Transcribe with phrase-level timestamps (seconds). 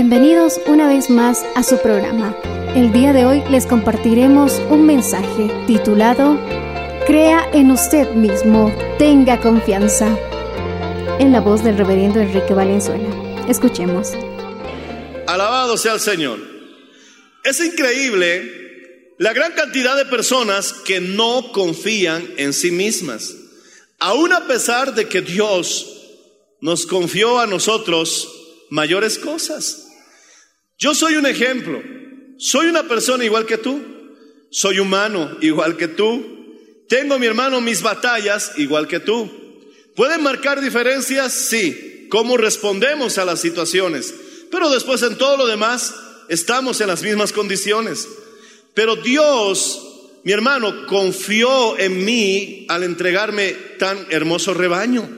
[0.00, 2.32] Bienvenidos una vez más a su programa.
[2.76, 6.38] El día de hoy les compartiremos un mensaje titulado
[7.04, 10.16] Crea en usted mismo, tenga confianza.
[11.18, 13.08] En la voz del reverendo Enrique Valenzuela.
[13.48, 14.12] Escuchemos.
[15.26, 16.38] Alabado sea el Señor.
[17.42, 23.34] Es increíble la gran cantidad de personas que no confían en sí mismas.
[23.98, 25.86] Aún a pesar de que Dios
[26.60, 28.28] nos confió a nosotros
[28.70, 29.86] mayores cosas.
[30.78, 31.82] Yo soy un ejemplo.
[32.38, 33.82] Soy una persona igual que tú.
[34.50, 36.38] Soy humano igual que tú.
[36.88, 39.28] Tengo, mi hermano, mis batallas igual que tú.
[39.96, 41.32] ¿Pueden marcar diferencias?
[41.32, 42.06] Sí.
[42.08, 44.14] ¿Cómo respondemos a las situaciones?
[44.50, 45.94] Pero después en todo lo demás
[46.28, 48.08] estamos en las mismas condiciones.
[48.72, 49.82] Pero Dios,
[50.22, 55.08] mi hermano, confió en mí al entregarme tan hermoso rebaño.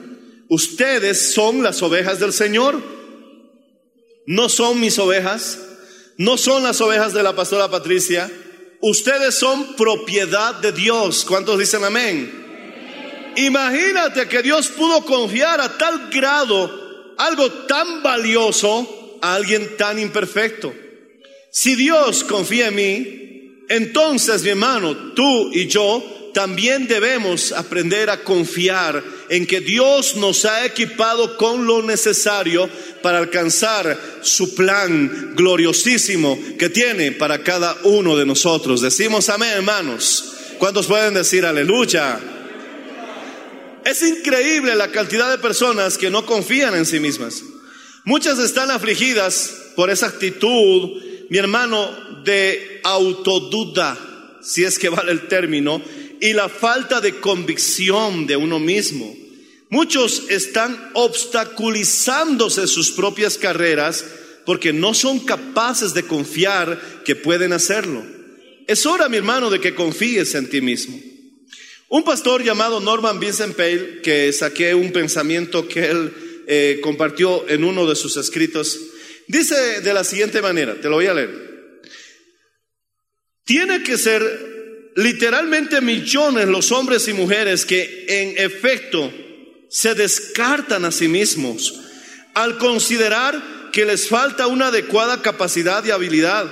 [0.49, 2.82] Ustedes son las ovejas del Señor.
[4.31, 5.59] No son mis ovejas.
[6.17, 8.31] No son las ovejas de la pastora Patricia.
[8.81, 11.25] Ustedes son propiedad de Dios.
[11.25, 13.33] ¿Cuántos dicen amén?
[13.35, 20.73] Imagínate que Dios pudo confiar a tal grado algo tan valioso a alguien tan imperfecto.
[21.51, 28.23] Si Dios confía en mí, entonces mi hermano, tú y yo también debemos aprender a
[28.23, 32.69] confiar en que Dios nos ha equipado con lo necesario
[33.03, 38.81] para alcanzar su plan gloriosísimo que tiene para cada uno de nosotros.
[38.81, 40.35] Decimos amén, hermanos.
[40.59, 42.21] ¿Cuántos pueden decir aleluya?
[43.85, 47.43] Es increíble la cantidad de personas que no confían en sí mismas.
[48.05, 51.89] Muchas están afligidas por esa actitud, mi hermano,
[52.25, 53.97] de autoduda,
[54.43, 55.83] si es que vale el término,
[56.20, 59.16] y la falta de convicción de uno mismo.
[59.70, 64.04] Muchos están obstaculizándose sus propias carreras
[64.44, 68.04] porque no son capaces de confiar que pueden hacerlo.
[68.66, 71.00] Es hora, mi hermano, de que confíes en ti mismo.
[71.88, 76.12] Un pastor llamado Norman Vincent Pale, que saqué un pensamiento que él
[76.47, 78.78] eh, compartió en uno de sus escritos,
[79.26, 81.81] dice de la siguiente manera, te lo voy a leer.
[83.44, 84.50] Tiene que ser
[84.97, 89.12] literalmente millones los hombres y mujeres que en efecto
[89.69, 91.81] se descartan a sí mismos
[92.34, 96.49] al considerar que les falta una adecuada capacidad y habilidad.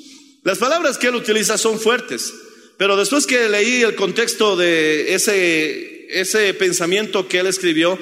[0.44, 2.34] Las palabras que él utiliza son fuertes,
[2.78, 7.98] pero después que leí el contexto de ese, ese pensamiento que él escribió,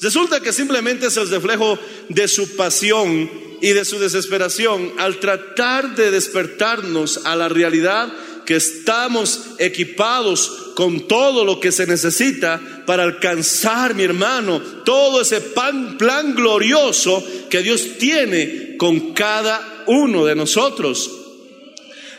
[0.00, 1.78] resulta que simplemente es el reflejo
[2.08, 3.30] de su pasión
[3.60, 8.12] y de su desesperación al tratar de despertarnos a la realidad
[8.44, 15.40] que estamos equipados con todo lo que se necesita para alcanzar, mi hermano, todo ese
[15.40, 21.10] pan- plan glorioso que Dios tiene con cada uno de nosotros.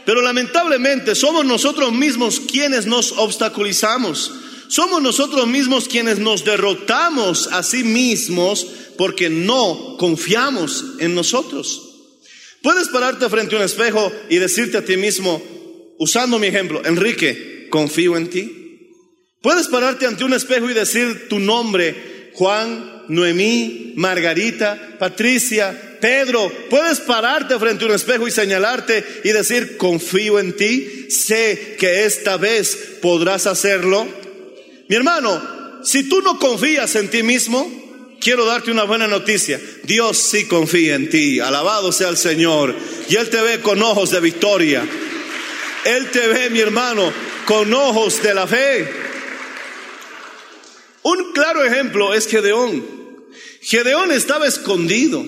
[0.06, 4.31] Pero lamentablemente somos nosotros mismos quienes nos obstaculizamos.
[4.69, 8.68] Somos nosotros mismos quienes nos derrotamos a sí mismos
[8.98, 11.84] porque no confiamos en nosotros.
[12.62, 15.42] Puedes pararte frente a un espejo y decirte a ti mismo,
[16.00, 18.92] usando mi ejemplo, Enrique, confío en ti.
[19.42, 26.52] Puedes pararte ante un espejo y decir tu nombre, Juan, Noemí, Margarita, Patricia, Pedro.
[26.70, 32.06] Puedes pararte frente a un espejo y señalarte y decir, confío en ti, sé que
[32.06, 34.08] esta vez podrás hacerlo.
[34.88, 37.70] Mi hermano, si tú no confías en ti mismo,
[38.20, 39.60] quiero darte una buena noticia.
[39.84, 41.40] Dios sí confía en ti.
[41.40, 42.76] Alabado sea el Señor.
[43.10, 44.86] Y Él te ve con ojos de victoria.
[45.86, 47.12] Él te ve, mi hermano,
[47.46, 48.90] con ojos de la fe.
[51.04, 52.86] Un claro ejemplo es Gedeón.
[53.62, 55.26] Gedeón estaba escondido,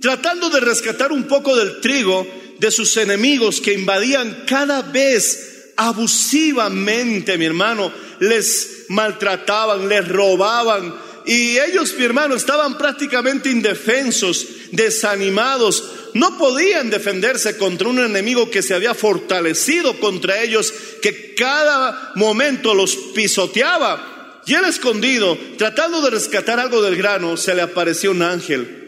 [0.00, 2.26] tratando de rescatar un poco del trigo
[2.58, 7.92] de sus enemigos que invadían cada vez abusivamente, mi hermano.
[8.20, 10.94] Les maltrataban, les robaban.
[11.24, 15.84] Y ellos, mi hermano, estaban prácticamente indefensos, desanimados.
[16.12, 22.74] No podían defenderse contra un enemigo que se había fortalecido contra ellos, que cada momento
[22.74, 24.42] los pisoteaba.
[24.46, 28.79] Y él escondido, tratando de rescatar algo del grano, se le apareció un ángel.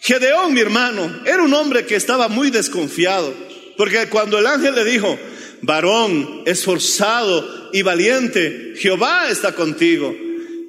[0.00, 3.34] Gedeón, mi hermano, era un hombre que estaba muy desconfiado,
[3.76, 5.18] porque cuando el ángel le dijo,
[5.62, 10.14] varón, esforzado y valiente, Jehová está contigo.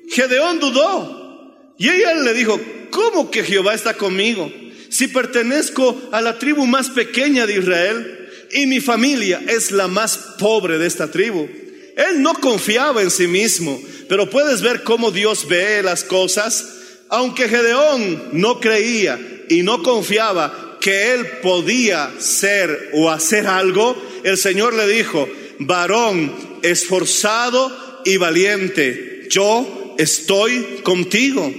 [0.09, 1.56] Gedeón dudó.
[1.77, 2.59] Y ella le dijo,
[2.89, 4.51] ¿cómo que Jehová está conmigo?
[4.89, 10.18] Si pertenezco a la tribu más pequeña de Israel y mi familia es la más
[10.39, 11.47] pobre de esta tribu.
[11.95, 16.74] Él no confiaba en sí mismo, pero puedes ver cómo Dios ve las cosas.
[17.09, 19.19] Aunque Gedeón no creía
[19.50, 25.27] y no confiaba que él podía ser o hacer algo, el Señor le dijo,
[25.59, 31.51] varón esforzado y valiente, yo estoy contigo.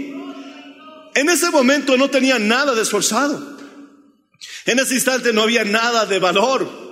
[1.15, 3.59] En ese momento no tenía nada de esforzado.
[4.67, 6.89] En ese instante no había nada de valor.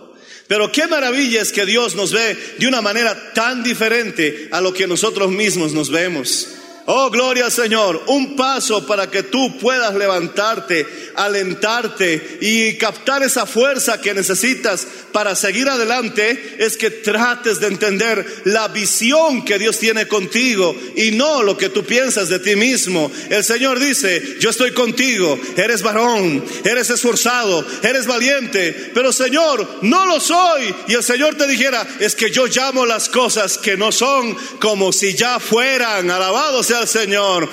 [0.48, 4.72] Pero qué maravilla es que Dios nos ve de una manera tan diferente a lo
[4.72, 6.55] que nosotros mismos nos vemos.
[6.88, 8.00] Oh, gloria al Señor.
[8.06, 10.86] Un paso para que tú puedas levantarte,
[11.16, 18.42] alentarte y captar esa fuerza que necesitas para seguir adelante es que trates de entender
[18.44, 23.10] la visión que Dios tiene contigo y no lo que tú piensas de ti mismo.
[23.30, 30.06] El Señor dice, yo estoy contigo, eres varón, eres esforzado, eres valiente, pero Señor, no
[30.06, 30.72] lo soy.
[30.86, 34.92] Y el Señor te dijera, es que yo llamo las cosas que no son como
[34.92, 36.10] si ya fueran.
[36.10, 37.48] Alabado el Señor.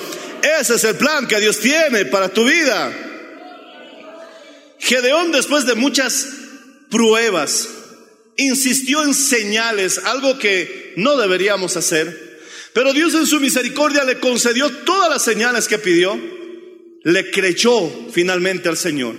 [0.60, 2.92] Ese es el plan que Dios tiene para tu vida.
[4.78, 6.28] Gedeón, después de muchas
[6.90, 7.68] pruebas,
[8.36, 12.40] insistió en señales, algo que no deberíamos hacer.
[12.74, 16.18] Pero Dios en su misericordia le concedió todas las señales que pidió.
[17.04, 19.14] Le creyó finalmente al Señor.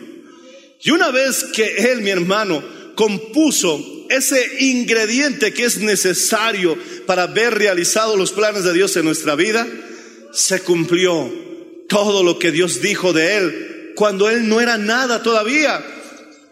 [0.81, 2.63] Y una vez que él, mi hermano,
[2.95, 9.35] compuso ese ingrediente que es necesario para ver realizados los planes de Dios en nuestra
[9.35, 9.67] vida,
[10.35, 11.31] se cumplió
[11.87, 15.83] todo lo que Dios dijo de él cuando él no era nada todavía.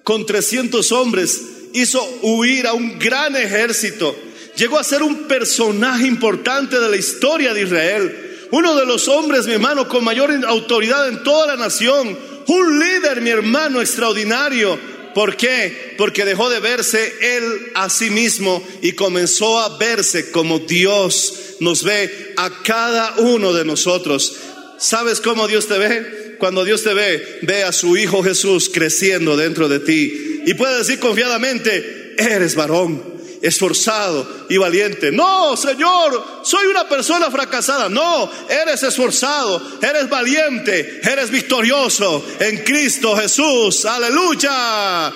[0.03, 1.41] Con 300 hombres
[1.73, 4.15] hizo huir a un gran ejército.
[4.55, 8.47] Llegó a ser un personaje importante de la historia de Israel.
[8.51, 12.17] Uno de los hombres, mi hermano, con mayor autoridad en toda la nación.
[12.47, 14.77] Un líder, mi hermano, extraordinario.
[15.13, 15.95] ¿Por qué?
[15.97, 21.83] Porque dejó de verse él a sí mismo y comenzó a verse como Dios nos
[21.83, 24.35] ve a cada uno de nosotros.
[24.77, 26.35] ¿Sabes cómo Dios te ve?
[26.39, 30.41] Cuando Dios te ve, ve a su Hijo Jesús creciendo dentro de ti.
[30.45, 33.12] Y puede decir confiadamente, eres varón,
[33.43, 35.11] esforzado y valiente.
[35.11, 37.89] No, Señor, soy una persona fracasada.
[37.89, 43.85] No, eres esforzado, eres valiente, eres victorioso en Cristo Jesús.
[43.85, 45.07] Aleluya.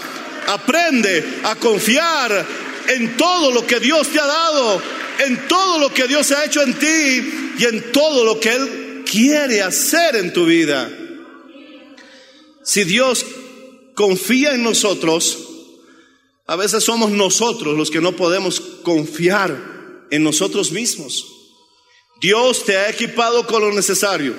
[0.47, 2.45] Aprende a confiar
[2.89, 4.81] en todo lo que Dios te ha dado,
[5.25, 9.03] en todo lo que Dios ha hecho en ti y en todo lo que Él
[9.09, 10.89] quiere hacer en tu vida.
[12.61, 13.25] Si Dios
[13.93, 15.46] confía en nosotros,
[16.47, 21.25] a veces somos nosotros los que no podemos confiar en nosotros mismos.
[22.21, 24.33] Dios te ha equipado con lo necesario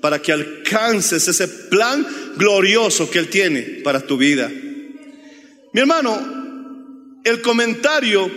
[0.00, 4.50] para que alcances ese plan glorioso que Él tiene para tu vida.
[5.72, 8.28] Mi hermano, el comentario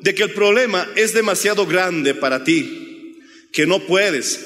[0.00, 3.18] de que el problema es demasiado grande para ti,
[3.52, 4.40] que no puedes,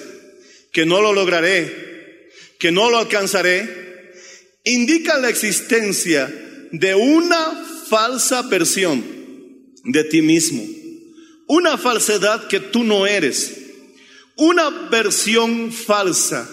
[0.72, 4.12] que no lo lograré, que no lo alcanzaré,
[4.64, 6.32] indica la existencia
[6.72, 9.04] de una falsa versión
[9.84, 10.62] de ti mismo,
[11.46, 13.56] una falsedad que tú no eres,
[14.36, 16.48] una versión falsa.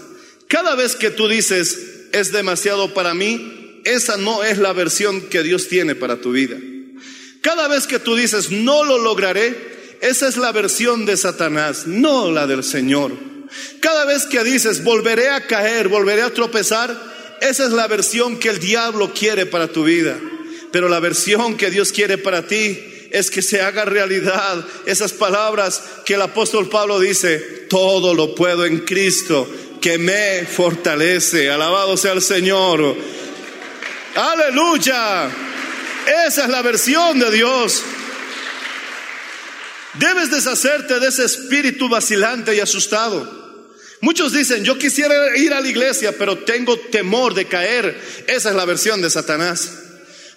[0.47, 5.43] Cada vez que tú dices, es demasiado para mí, esa no es la versión que
[5.43, 6.57] Dios tiene para tu vida.
[7.41, 12.31] Cada vez que tú dices, no lo lograré, esa es la versión de Satanás, no
[12.31, 13.11] la del Señor.
[13.81, 18.49] Cada vez que dices, volveré a caer, volveré a tropezar, esa es la versión que
[18.49, 20.17] el diablo quiere para tu vida.
[20.74, 25.84] Pero la versión que Dios quiere para ti es que se haga realidad esas palabras
[26.03, 27.38] que el apóstol Pablo dice,
[27.70, 29.48] todo lo puedo en Cristo
[29.80, 31.51] que me fortalece.
[31.51, 32.98] Alabado sea el Señor.
[34.15, 35.30] Aleluya.
[36.25, 37.84] Esa es la versión de Dios.
[39.94, 43.44] Debes deshacerte de ese espíritu vacilante y asustado.
[44.01, 47.96] Muchos dicen, yo quisiera ir a la iglesia, pero tengo temor de caer.
[48.25, 49.82] Esa es la versión de Satanás.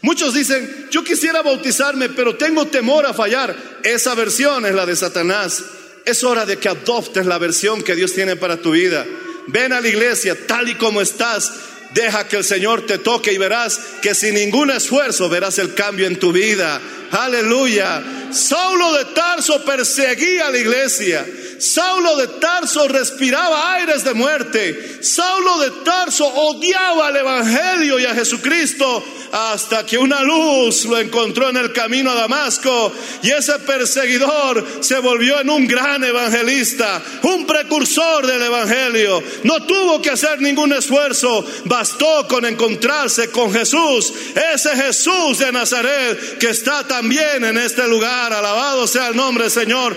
[0.02, 3.56] Muchos dicen, yo quisiera bautizarme, pero tengo temor a fallar.
[3.82, 5.62] Esa versión es la de Satanás.
[6.04, 9.04] Es hora de que adoptes la versión que Dios tiene para tu vida.
[9.48, 11.52] Ven a la iglesia tal y como estás
[11.94, 16.06] Deja que el Señor te toque y verás que sin ningún esfuerzo verás el cambio
[16.06, 16.80] en tu vida.
[17.10, 18.02] Aleluya.
[18.32, 21.26] Saulo de Tarso perseguía a la iglesia.
[21.58, 24.98] Saulo de Tarso respiraba aires de muerte.
[25.02, 31.48] Saulo de Tarso odiaba al Evangelio y a Jesucristo hasta que una luz lo encontró
[31.48, 37.46] en el camino a Damasco y ese perseguidor se volvió en un gran evangelista, un
[37.46, 39.22] precursor del Evangelio.
[39.44, 44.12] No tuvo que hacer ningún esfuerzo, bastó con encontrarse con Jesús,
[44.54, 48.32] ese Jesús de Nazaret que está también en este lugar.
[48.32, 49.96] Alabado sea el nombre del Señor.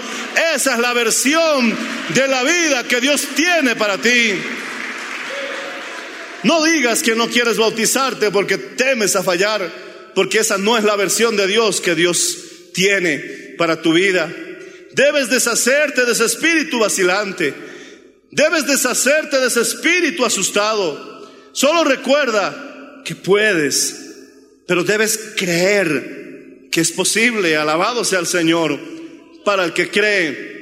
[0.56, 1.49] Esa es la versión
[2.14, 4.34] de la vida que Dios tiene para ti.
[6.44, 9.72] No digas que no quieres bautizarte porque temes a fallar,
[10.16, 12.38] porque esa no es la versión de Dios que Dios
[12.74, 14.32] tiene para tu vida.
[14.94, 17.54] Debes deshacerte de ese espíritu vacilante.
[18.32, 21.30] Debes deshacerte de ese espíritu asustado.
[21.52, 23.96] Solo recuerda que puedes,
[24.68, 27.58] pero debes creer que es posible.
[27.58, 28.80] Alabado sea el Señor.
[29.44, 30.59] Para el que cree,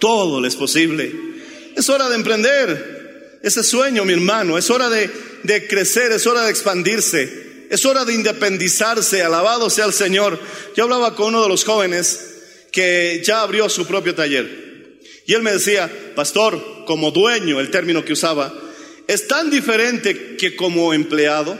[0.00, 1.14] todo le es posible.
[1.76, 4.58] Es hora de emprender ese sueño, mi hermano.
[4.58, 5.08] Es hora de,
[5.44, 9.22] de crecer, es hora de expandirse, es hora de independizarse.
[9.22, 10.40] Alabado sea el Señor.
[10.76, 12.26] Yo hablaba con uno de los jóvenes
[12.72, 14.98] que ya abrió su propio taller.
[15.26, 18.52] Y él me decía, pastor, como dueño, el término que usaba,
[19.06, 21.56] es tan diferente que como empleado,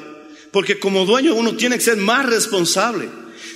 [0.51, 3.09] porque como dueño uno tiene que ser más responsable.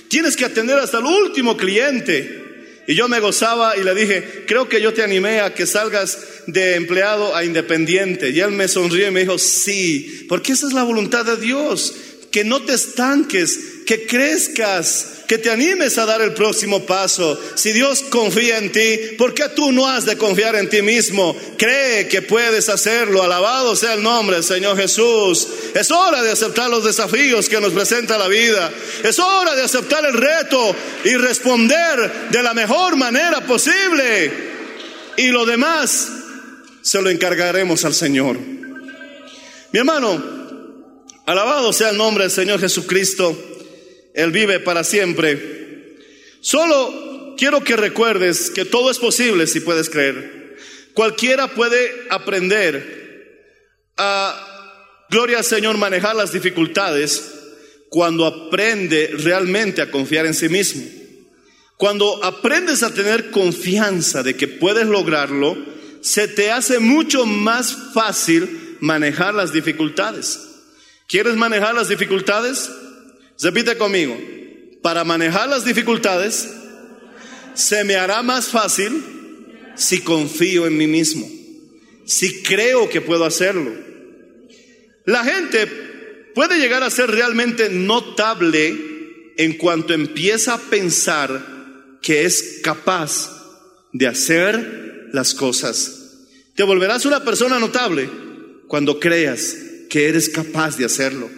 [0.07, 2.44] Tienes que atender hasta el último cliente.
[2.87, 6.19] Y yo me gozaba y le dije, creo que yo te animé a que salgas
[6.47, 8.29] de empleado a independiente.
[8.29, 11.95] Y él me sonrió y me dijo, sí, porque esa es la voluntad de Dios,
[12.31, 17.39] que no te estanques, que crezcas, que te animes a dar el próximo paso.
[17.55, 21.35] Si Dios confía en ti, ¿por qué tú no has de confiar en ti mismo?
[21.57, 23.23] Cree que puedes hacerlo.
[23.23, 25.47] Alabado sea el nombre del Señor Jesús.
[25.73, 28.71] Es hora de aceptar los desafíos que nos presenta la vida.
[29.03, 34.31] Es hora de aceptar el reto y responder de la mejor manera posible.
[35.17, 36.09] Y lo demás
[36.81, 38.37] se lo encargaremos al Señor.
[39.71, 40.23] Mi hermano,
[41.25, 43.54] alabado sea el nombre del Señor Jesucristo.
[44.15, 45.97] Él vive para siempre.
[46.41, 50.57] Solo quiero que recuerdes que todo es posible si puedes creer.
[50.93, 53.05] Cualquiera puede aprender
[53.97, 57.31] a, gloria al Señor, manejar las dificultades
[57.89, 60.83] cuando aprende realmente a confiar en sí mismo.
[61.77, 65.57] Cuando aprendes a tener confianza de que puedes lograrlo,
[66.01, 70.39] se te hace mucho más fácil manejar las dificultades.
[71.07, 72.69] ¿Quieres manejar las dificultades?
[73.41, 74.17] Repite conmigo,
[74.81, 76.49] para manejar las dificultades
[77.53, 79.03] se me hará más fácil
[79.75, 81.29] si confío en mí mismo,
[82.05, 83.71] si creo que puedo hacerlo.
[85.05, 85.67] La gente
[86.33, 93.31] puede llegar a ser realmente notable en cuanto empieza a pensar que es capaz
[93.91, 96.27] de hacer las cosas.
[96.55, 98.09] Te volverás una persona notable
[98.67, 99.55] cuando creas
[99.89, 101.29] que eres capaz de hacerlo.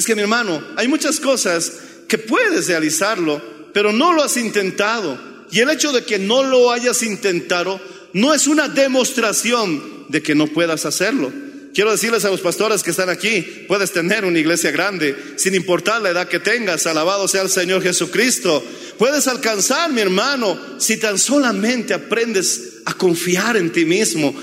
[0.00, 1.74] Es que mi hermano, hay muchas cosas
[2.08, 3.42] que puedes realizarlo,
[3.74, 5.20] pero no lo has intentado.
[5.50, 7.78] Y el hecho de que no lo hayas intentado
[8.14, 11.30] no es una demostración de que no puedas hacerlo.
[11.74, 16.00] Quiero decirles a los pastores que están aquí, puedes tener una iglesia grande, sin importar
[16.00, 18.64] la edad que tengas, alabado sea el Señor Jesucristo.
[18.96, 24.34] Puedes alcanzar, mi hermano, si tan solamente aprendes a confiar en ti mismo.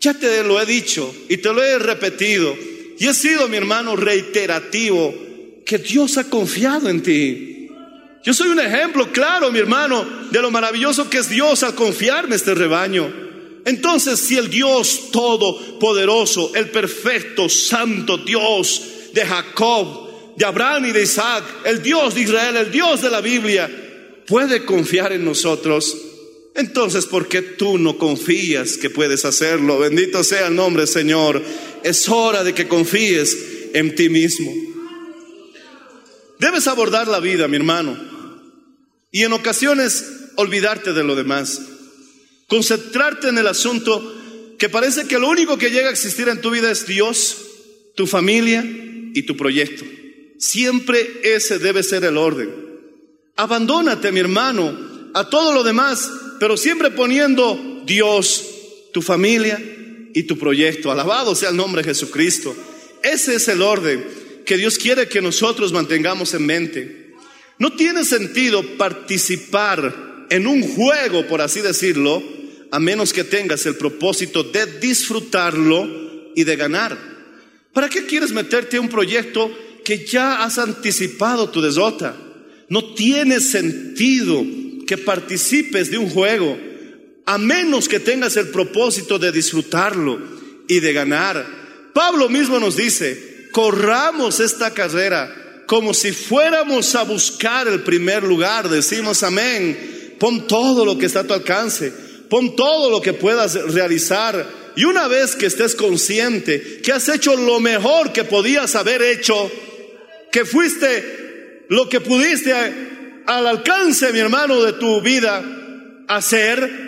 [0.00, 2.77] Ya te lo he dicho y te lo he repetido.
[2.98, 5.14] Y he sido, mi hermano, reiterativo
[5.64, 7.68] que Dios ha confiado en ti.
[8.24, 12.36] Yo soy un ejemplo claro, mi hermano, de lo maravilloso que es Dios al confiarme
[12.36, 13.12] este rebaño.
[13.64, 21.02] Entonces, si el Dios todopoderoso, el perfecto, santo Dios, de Jacob, de Abraham y de
[21.02, 23.70] Isaac, el Dios de Israel, el Dios de la Biblia,
[24.26, 25.96] puede confiar en nosotros.
[26.54, 29.78] Entonces, ¿por qué tú no confías que puedes hacerlo?
[29.78, 31.42] Bendito sea el nombre, Señor.
[31.82, 33.36] Es hora de que confíes
[33.74, 34.52] en ti mismo.
[36.38, 37.98] Debes abordar la vida, mi hermano,
[39.10, 40.04] y en ocasiones
[40.36, 41.60] olvidarte de lo demás.
[42.46, 44.14] Concentrarte en el asunto
[44.58, 47.36] que parece que lo único que llega a existir en tu vida es Dios,
[47.94, 49.84] tu familia y tu proyecto.
[50.38, 52.50] Siempre ese debe ser el orden.
[53.36, 58.44] Abandónate, mi hermano, a todo lo demás, pero siempre poniendo Dios,
[58.92, 59.60] tu familia
[60.14, 60.90] y tu proyecto.
[60.90, 62.54] Alabado sea el nombre de Jesucristo.
[63.02, 64.04] Ese es el orden
[64.44, 67.14] que Dios quiere que nosotros mantengamos en mente.
[67.58, 72.22] No tiene sentido participar en un juego, por así decirlo,
[72.70, 76.96] a menos que tengas el propósito de disfrutarlo y de ganar.
[77.72, 79.50] ¿Para qué quieres meterte a un proyecto
[79.84, 82.16] que ya has anticipado tu desota?
[82.68, 84.44] No tiene sentido
[84.86, 86.58] que participes de un juego
[87.28, 90.18] a menos que tengas el propósito de disfrutarlo
[90.66, 91.46] y de ganar.
[91.92, 98.68] Pablo mismo nos dice, corramos esta carrera como si fuéramos a buscar el primer lugar.
[98.68, 100.16] Decimos amén.
[100.18, 101.92] Pon todo lo que está a tu alcance
[102.28, 104.46] pon todo lo que puedas realizar.
[104.76, 109.50] Y una vez que estés consciente que has hecho lo mejor que podías haber hecho,
[110.30, 112.52] que fuiste lo que pudiste
[113.26, 115.44] al alcance, mi hermano, de tu vida
[116.06, 116.87] hacer,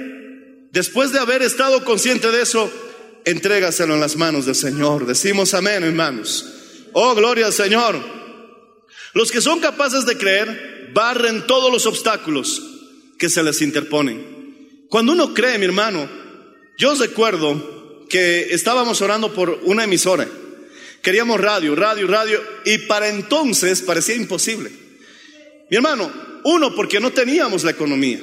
[0.71, 2.71] después de haber estado consciente de eso,
[3.25, 5.07] entrégaselo en las manos del Señor.
[5.07, 6.47] Decimos amén, hermanos.
[6.93, 7.99] Oh, gloria al Señor.
[9.15, 12.63] Los que son capaces de creer barren todos los obstáculos
[13.19, 14.87] que se les interponen.
[14.89, 16.09] Cuando uno cree, mi hermano,
[16.79, 20.29] yo recuerdo que estábamos orando por una emisora.
[21.03, 24.71] Queríamos radio, radio, radio, y para entonces parecía imposible.
[25.71, 26.11] Mi hermano,
[26.45, 28.21] uno, porque no teníamos la economía.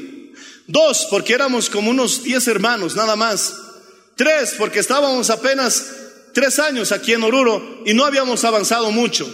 [0.67, 3.55] Dos, porque éramos como unos diez hermanos, nada más.
[4.15, 5.91] Tres, porque estábamos apenas
[6.33, 9.27] tres años aquí en Oruro y no habíamos avanzado mucho.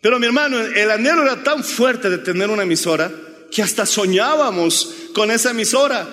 [0.00, 3.10] Pero mi hermano, el anhelo era tan fuerte de tener una emisora
[3.50, 6.06] que hasta soñábamos con esa emisora.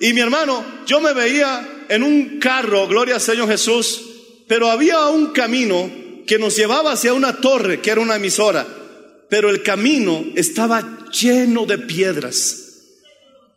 [0.00, 4.00] Y mi hermano, yo me veía en un carro, gloria al Señor Jesús,
[4.48, 5.90] pero había un camino
[6.26, 8.66] que nos llevaba hacia una torre, que era una emisora,
[9.28, 12.63] pero el camino estaba lleno de piedras.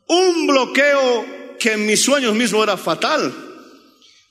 [0.07, 1.25] Un bloqueo
[1.59, 3.33] que en mis sueños mismos era fatal.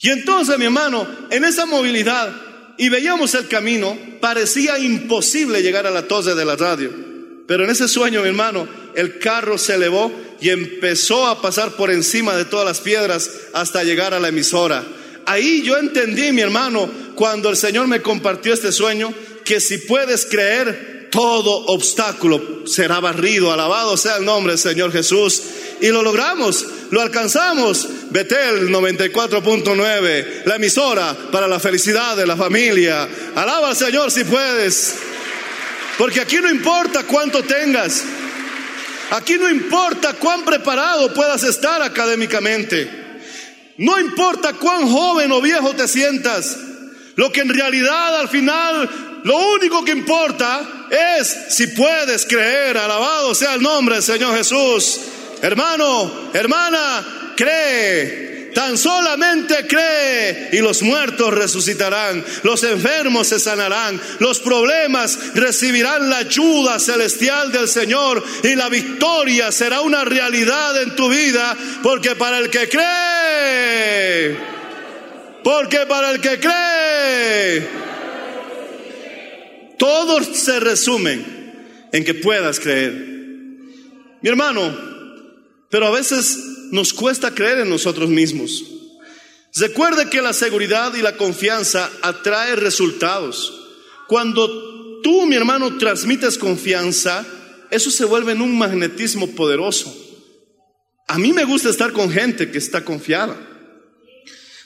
[0.01, 2.33] Y entonces, mi hermano, en esa movilidad,
[2.79, 6.91] y veíamos el camino, parecía imposible llegar a la torre de la radio.
[7.47, 11.91] Pero en ese sueño, mi hermano, el carro se elevó y empezó a pasar por
[11.91, 14.85] encima de todas las piedras hasta llegar a la emisora.
[15.27, 19.13] Ahí yo entendí, mi hermano, cuando el Señor me compartió este sueño,
[19.45, 23.53] que si puedes creer, todo obstáculo será barrido.
[23.53, 25.43] Alabado sea el nombre del Señor Jesús.
[25.81, 27.89] Y lo logramos, lo alcanzamos.
[28.11, 33.09] Betel 94.9, la emisora para la felicidad de la familia.
[33.35, 34.95] Alaba al Señor si puedes.
[35.99, 38.05] Porque aquí no importa cuánto tengas.
[39.11, 43.05] Aquí no importa cuán preparado puedas estar académicamente.
[43.79, 46.59] No importa cuán joven o viejo te sientas.
[47.15, 52.77] Lo que en realidad al final, lo único que importa es si puedes creer.
[52.77, 55.01] Alabado sea el nombre del Señor Jesús.
[55.43, 58.27] Hermano, hermana, cree.
[58.57, 66.17] Tan solamente cree y los muertos resucitarán, los enfermos se sanarán, los problemas recibirán la
[66.17, 72.39] ayuda celestial del Señor y la victoria será una realidad en tu vida, porque para
[72.39, 74.39] el que cree,
[75.45, 77.86] porque para el que cree,
[79.79, 82.93] todos se resumen en que puedas creer.
[84.23, 84.77] Mi hermano,
[85.71, 86.39] pero a veces
[86.71, 88.65] nos cuesta creer en nosotros mismos.
[89.55, 93.53] Recuerde que la seguridad y la confianza atrae resultados.
[94.07, 97.25] Cuando tú, mi hermano, transmites confianza,
[97.71, 99.95] eso se vuelve en un magnetismo poderoso.
[101.09, 103.37] A mí me gusta estar con gente que está confiada.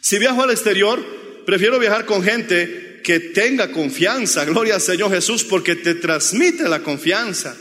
[0.01, 1.05] Si viajo al exterior,
[1.45, 4.45] prefiero viajar con gente que tenga confianza.
[4.45, 7.57] Gloria al Señor Jesús porque te transmite la confianza.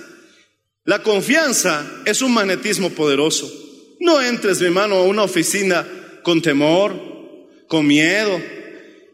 [0.85, 3.51] La confianza es un magnetismo poderoso.
[3.99, 5.87] No entres, mi hermano, a una oficina
[6.23, 6.95] con temor,
[7.67, 8.41] con miedo.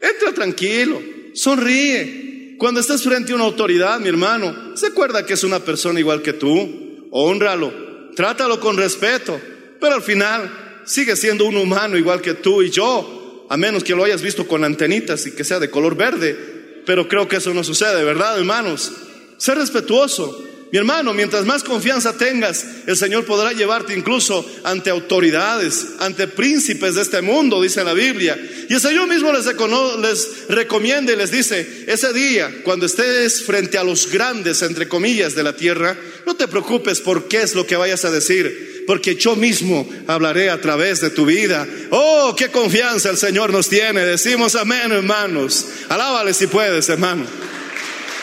[0.02, 1.02] Entra tranquilo,
[1.34, 2.56] sonríe.
[2.58, 6.22] Cuando estás frente a una autoridad, mi hermano, se acuerda que es una persona igual
[6.22, 7.08] que tú.
[7.12, 9.40] Honralo, trátalo con respeto.
[9.80, 13.96] Pero al final sigue siendo un humano igual que tú y yo, a menos que
[13.96, 16.54] lo hayas visto con antenitas y que sea de color verde.
[16.86, 18.92] pero creo que eso no sucede, ¿verdad, hermanos?
[19.38, 20.44] Ser respetuoso.
[20.72, 26.96] Mi hermano, mientras más confianza tengas, el Señor podrá llevarte incluso ante autoridades, ante príncipes
[26.96, 28.38] de este mundo, dice la Biblia.
[28.68, 33.78] Y el Señor mismo les, les recomienda y les dice, ese día, cuando estés frente
[33.78, 37.66] a los grandes, entre comillas, de la tierra, no te preocupes por qué es lo
[37.66, 41.68] que vayas a decir, porque yo mismo hablaré a través de tu vida.
[41.92, 44.06] Oh, qué confianza el Señor nos tiene.
[44.06, 45.66] Decimos amén, hermanos.
[45.90, 47.26] Alábale si puedes, hermano.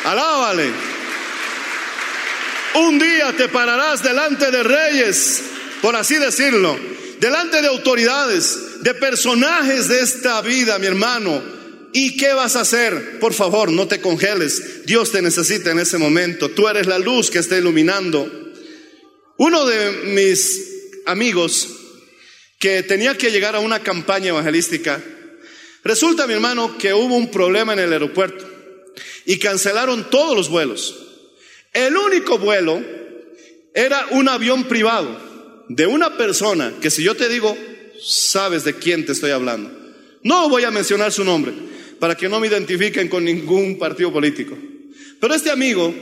[0.04, 0.70] Alábale.
[2.74, 5.42] Un día te pararás delante de reyes,
[5.82, 6.78] por así decirlo,
[7.20, 11.42] delante de autoridades, de personajes de esta vida, mi hermano.
[11.92, 13.18] ¿Y qué vas a hacer?
[13.20, 14.86] Por favor, no te congeles.
[14.86, 16.48] Dios te necesita en ese momento.
[16.48, 18.41] Tú eres la luz que está iluminando.
[19.36, 20.72] Uno de mis
[21.06, 21.68] amigos
[22.58, 25.02] que tenía que llegar a una campaña evangelística,
[25.82, 28.48] resulta, mi hermano, que hubo un problema en el aeropuerto
[29.24, 30.96] y cancelaron todos los vuelos.
[31.72, 32.82] El único vuelo
[33.74, 37.56] era un avión privado de una persona que si yo te digo,
[38.00, 39.70] sabes de quién te estoy hablando.
[40.22, 41.52] No voy a mencionar su nombre
[41.98, 44.56] para que no me identifiquen con ningún partido político.
[45.18, 45.94] Pero este amigo,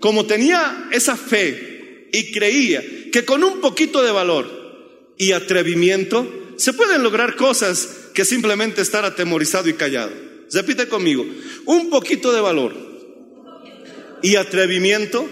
[0.00, 1.67] como tenía esa fe
[2.12, 4.48] y creía que con un poquito de valor
[5.16, 10.12] y atrevimiento se pueden lograr cosas que simplemente estar atemorizado y callado.
[10.52, 11.26] Repite conmigo,
[11.66, 12.74] un poquito de valor
[14.22, 15.28] y atrevimiento,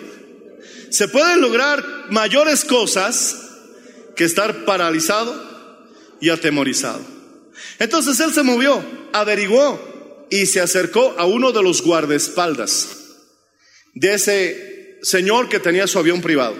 [0.90, 3.36] se pueden lograr mayores cosas
[4.14, 5.34] que estar paralizado
[6.20, 7.00] y atemorizado.
[7.78, 12.96] Entonces él se movió, averiguó y se acercó a uno de los guardaespaldas
[13.94, 16.56] de ese señor que tenía su avión privado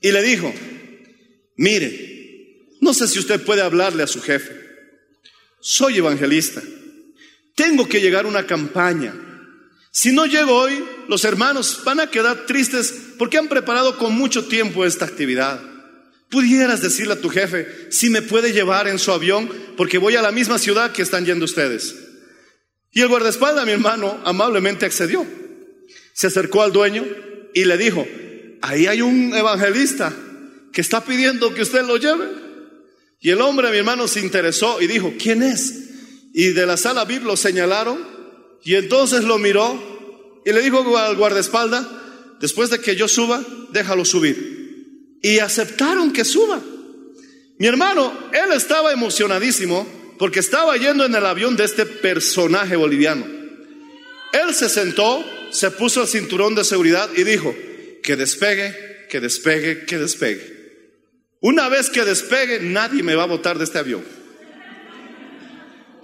[0.00, 0.52] y le dijo,
[1.56, 4.54] mire, no sé si usted puede hablarle a su jefe,
[5.60, 6.62] soy evangelista,
[7.54, 9.14] tengo que llegar a una campaña
[9.96, 14.44] si no llego hoy, los hermanos van a quedar tristes porque han preparado con mucho
[14.44, 15.58] tiempo esta actividad.
[16.28, 20.20] Pudieras decirle a tu jefe si me puede llevar en su avión porque voy a
[20.20, 21.96] la misma ciudad que están yendo ustedes.
[22.92, 25.26] Y el guardaespaldas, mi hermano, amablemente accedió.
[26.12, 27.02] Se acercó al dueño
[27.56, 28.06] y le dijo,
[28.60, 30.14] ahí hay un evangelista
[30.74, 32.28] que está pidiendo que usted lo lleve.
[33.18, 35.72] Y el hombre, mi hermano, se interesó y dijo, ¿quién es?
[36.34, 37.98] Y de la sala VIP lo señalaron
[38.62, 41.86] y entonces lo miró y le dijo al guardaespaldas,
[42.40, 43.42] después de que yo suba,
[43.72, 45.16] déjalo subir.
[45.22, 46.60] Y aceptaron que suba.
[47.58, 49.88] Mi hermano, él estaba emocionadísimo
[50.18, 53.24] porque estaba yendo en el avión de este personaje boliviano.
[53.24, 57.54] Él se sentó, se puso el cinturón de seguridad y dijo,
[58.02, 60.56] que despegue, que despegue, que despegue.
[61.40, 64.04] Una vez que despegue, nadie me va a botar de este avión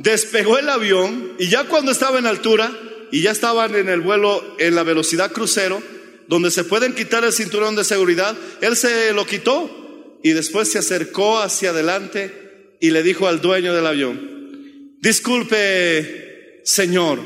[0.03, 2.73] despegó el avión y ya cuando estaba en altura
[3.11, 5.83] y ya estaban en el vuelo en la velocidad crucero,
[6.29, 10.79] donde se pueden quitar el cinturón de seguridad, él se lo quitó y después se
[10.79, 17.21] acercó hacia adelante y le dijo al dueño del avión, disculpe, señor,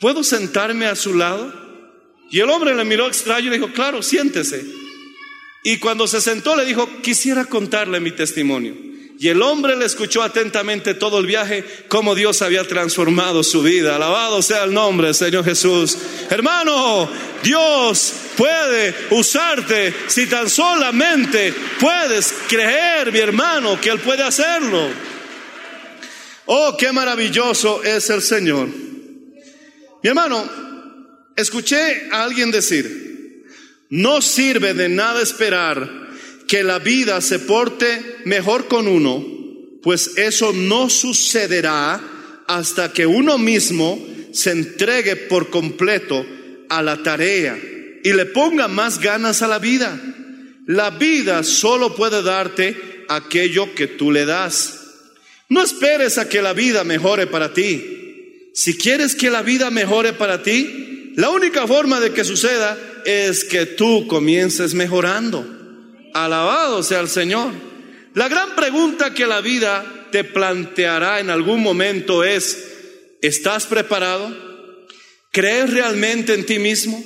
[0.00, 1.52] ¿puedo sentarme a su lado?
[2.30, 4.64] Y el hombre le miró extraño y dijo, claro, siéntese.
[5.62, 8.74] Y cuando se sentó le dijo, quisiera contarle mi testimonio.
[9.18, 13.96] Y el hombre le escuchó atentamente todo el viaje, cómo Dios había transformado su vida.
[13.96, 15.98] Alabado sea el nombre Señor Jesús.
[16.30, 17.06] Hermano,
[17.42, 24.88] Dios puede usarte si tan solamente puedes creer, mi hermano, que Él puede hacerlo.
[26.46, 28.89] Oh, qué maravilloso es el Señor.
[30.02, 30.48] Mi hermano,
[31.36, 33.44] escuché a alguien decir,
[33.90, 36.08] no sirve de nada esperar
[36.46, 39.24] que la vida se porte mejor con uno,
[39.82, 42.00] pues eso no sucederá
[42.46, 46.24] hasta que uno mismo se entregue por completo
[46.68, 47.58] a la tarea
[48.02, 50.00] y le ponga más ganas a la vida.
[50.66, 54.80] La vida solo puede darte aquello que tú le das.
[55.48, 57.99] No esperes a que la vida mejore para ti.
[58.60, 63.42] Si quieres que la vida mejore para ti, la única forma de que suceda es
[63.42, 65.46] que tú comiences mejorando.
[66.12, 67.54] Alabado sea el Señor.
[68.12, 74.30] La gran pregunta que la vida te planteará en algún momento es, ¿estás preparado?
[75.32, 77.02] ¿Crees realmente en ti mismo?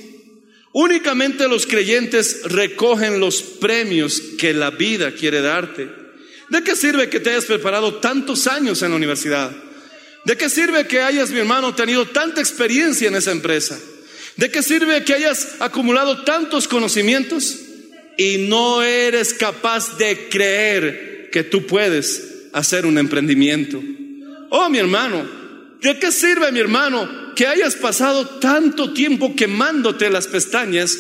[0.72, 5.88] Únicamente los creyentes recogen los premios que la vida quiere darte.
[6.48, 9.63] ¿De qué sirve que te hayas preparado tantos años en la universidad?
[10.24, 13.78] ¿De qué sirve que hayas, mi hermano, tenido tanta experiencia en esa empresa?
[14.37, 17.56] ¿De qué sirve que hayas acumulado tantos conocimientos
[18.16, 23.82] y no eres capaz de creer que tú puedes hacer un emprendimiento?
[24.50, 25.28] Oh, mi hermano,
[25.80, 30.96] ¿de qué sirve, mi hermano, que hayas pasado tanto tiempo quemándote las pestañas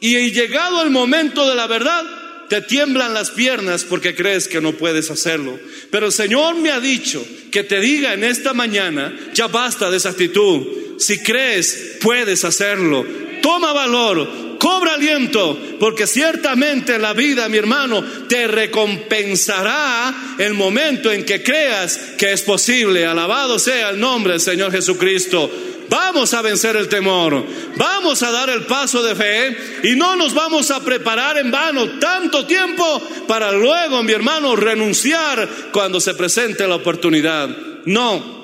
[0.00, 2.04] y llegado el momento de la verdad,
[2.48, 5.58] te tiemblan las piernas porque crees que no puedes hacerlo.
[5.90, 9.96] Pero el Señor me ha dicho que te diga en esta mañana, ya basta de
[9.96, 10.66] esa actitud.
[10.98, 13.04] Si crees, puedes hacerlo.
[13.42, 21.24] Toma valor, cobra aliento, porque ciertamente la vida, mi hermano, te recompensará el momento en
[21.24, 23.06] que creas que es posible.
[23.06, 25.50] Alabado sea el nombre del Señor Jesucristo.
[25.88, 27.44] Vamos a vencer el temor,
[27.76, 31.98] vamos a dar el paso de fe y no nos vamos a preparar en vano
[31.98, 37.48] tanto tiempo para luego, mi hermano, renunciar cuando se presente la oportunidad.
[37.84, 38.36] No,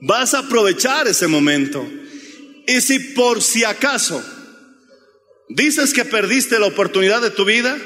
[0.00, 1.86] vas a aprovechar ese momento.
[2.66, 4.22] Y si por si acaso
[5.48, 7.76] dices que perdiste la oportunidad de tu vida,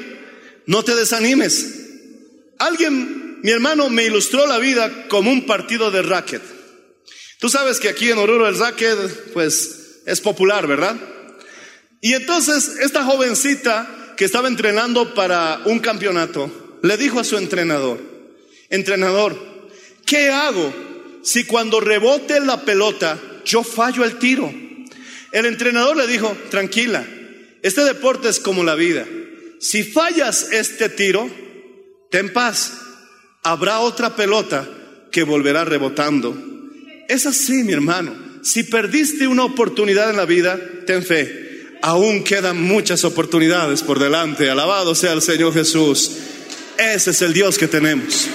[0.65, 1.79] no te desanimes.
[2.59, 6.52] Alguien, mi hermano, me ilustró la vida como un partido de racket.
[7.43, 10.95] Tú sabes que aquí en Oruro el racket, pues, es popular, ¿verdad?
[11.99, 17.99] Y entonces esta jovencita que estaba entrenando para un campeonato, le dijo a su entrenador,
[18.69, 19.35] entrenador,
[20.05, 20.73] ¿qué hago
[21.21, 24.49] si cuando rebote la pelota yo fallo el tiro?
[25.33, 27.05] El entrenador le dijo, tranquila,
[27.61, 29.05] este deporte es como la vida.
[29.59, 31.29] Si fallas este tiro,
[32.09, 32.71] ten paz,
[33.43, 34.65] habrá otra pelota
[35.11, 36.52] que volverá rebotando.
[37.07, 38.13] Es así, mi hermano.
[38.41, 41.77] Si perdiste una oportunidad en la vida, ten fe.
[41.81, 44.49] Aún quedan muchas oportunidades por delante.
[44.49, 46.11] Alabado sea el Señor Jesús.
[46.77, 48.27] Ese es el Dios que tenemos.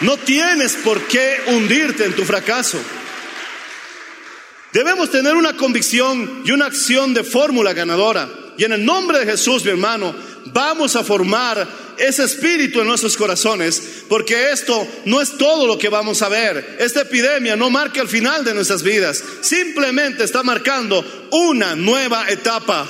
[0.00, 2.78] No tienes por qué hundirte en tu fracaso.
[4.72, 8.28] Debemos tener una convicción y una acción de fórmula ganadora.
[8.58, 10.14] Y en el nombre de Jesús, mi hermano,
[10.52, 11.66] vamos a formar
[11.98, 16.76] ese espíritu en nuestros corazones, porque esto no es todo lo que vamos a ver.
[16.78, 22.88] Esta epidemia no marca el final de nuestras vidas, simplemente está marcando una nueva etapa.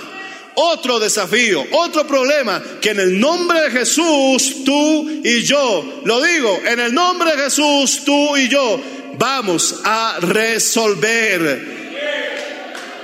[0.59, 6.63] Otro desafío, otro problema que en el nombre de Jesús, tú y yo, lo digo,
[6.65, 8.81] en el nombre de Jesús, tú y yo,
[9.19, 11.77] vamos a resolver.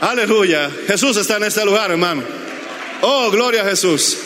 [0.01, 0.71] Aleluya.
[0.87, 2.23] Jesús está en este lugar, hermano.
[3.03, 4.17] Oh, gloria a Jesús.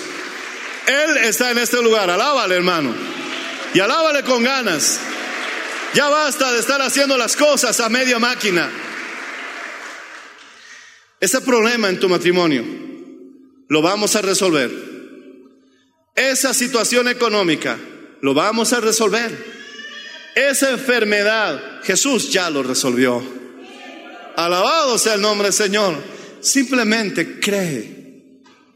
[0.87, 2.09] Él está en este lugar.
[2.11, 2.95] Alábale, hermano.
[3.75, 5.01] Y alábale con ganas.
[5.95, 8.71] Ya basta de estar haciendo las cosas a media máquina.
[11.19, 12.65] Ese problema en tu matrimonio
[13.69, 14.71] lo vamos a resolver.
[16.15, 17.79] Esa situación económica
[18.21, 19.57] lo vamos a resolver.
[20.35, 23.23] Esa enfermedad Jesús ya lo resolvió.
[24.37, 25.97] Alabado sea el nombre del Señor.
[26.41, 27.96] Simplemente cree.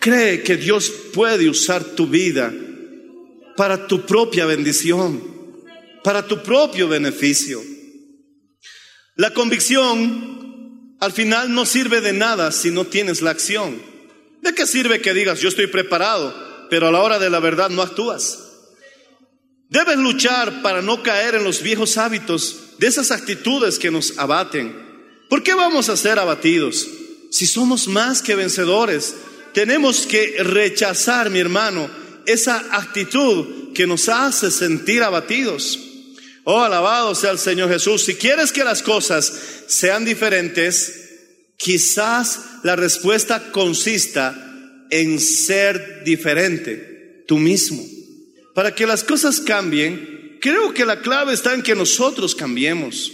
[0.01, 2.53] Cree que Dios puede usar tu vida
[3.55, 5.23] para tu propia bendición,
[6.03, 7.63] para tu propio beneficio.
[9.17, 13.81] La convicción al final no sirve de nada si no tienes la acción.
[14.41, 16.35] ¿De qué sirve que digas yo estoy preparado,
[16.71, 18.39] pero a la hora de la verdad no actúas?
[19.69, 24.75] Debes luchar para no caer en los viejos hábitos de esas actitudes que nos abaten.
[25.29, 26.89] ¿Por qué vamos a ser abatidos?
[27.31, 29.15] Si somos más que vencedores,
[29.53, 31.91] tenemos que rechazar, mi hermano,
[32.27, 35.79] esa actitud que nos hace sentir abatidos.
[36.45, 38.05] Oh, alabado sea el Señor Jesús.
[38.05, 39.33] Si quieres que las cosas
[39.67, 41.11] sean diferentes,
[41.57, 47.85] quizás la respuesta consista en ser diferente tú mismo.
[48.55, 53.13] Para que las cosas cambien, creo que la clave está en que nosotros cambiemos.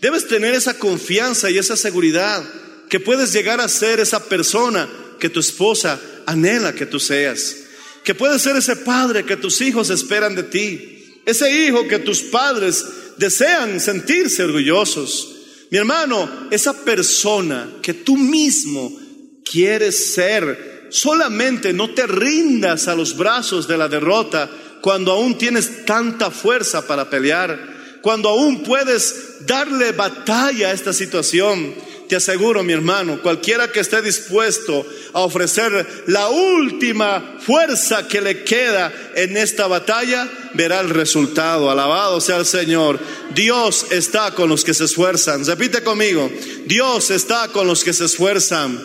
[0.00, 2.44] Debes tener esa confianza y esa seguridad
[2.88, 4.88] que puedes llegar a ser esa persona
[5.18, 7.56] que tu esposa anhela que tú seas.
[8.04, 11.22] Que puedes ser ese padre que tus hijos esperan de ti.
[11.26, 12.84] Ese hijo que tus padres
[13.18, 15.36] desean sentirse orgullosos.
[15.70, 18.98] Mi hermano, esa persona que tú mismo
[19.44, 24.50] quieres ser, solamente no te rindas a los brazos de la derrota
[24.80, 31.74] cuando aún tienes tanta fuerza para pelear, cuando aún puedes darle batalla a esta situación.
[32.08, 38.44] Te aseguro, mi hermano, cualquiera que esté dispuesto a ofrecer la última fuerza que le
[38.44, 41.70] queda en esta batalla, verá el resultado.
[41.70, 42.98] Alabado sea el Señor.
[43.34, 45.44] Dios está con los que se esfuerzan.
[45.44, 46.30] Repite conmigo,
[46.64, 48.82] Dios está con los que se esfuerzan.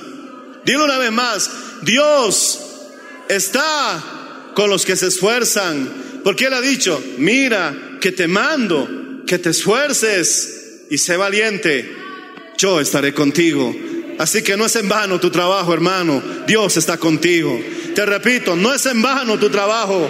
[0.66, 1.50] Dilo una vez más,
[1.82, 2.60] Dios
[3.30, 6.20] está con los que se esfuerzan.
[6.26, 12.03] Porque Él ha dicho, mira que te mando, que te esfuerces y sé valiente
[12.58, 13.76] yo estaré contigo.
[14.20, 16.22] Así que no es en vano tu trabajo, hermano.
[16.46, 17.60] Dios está contigo.
[17.96, 20.10] Te repito, no es en vano tu trabajo.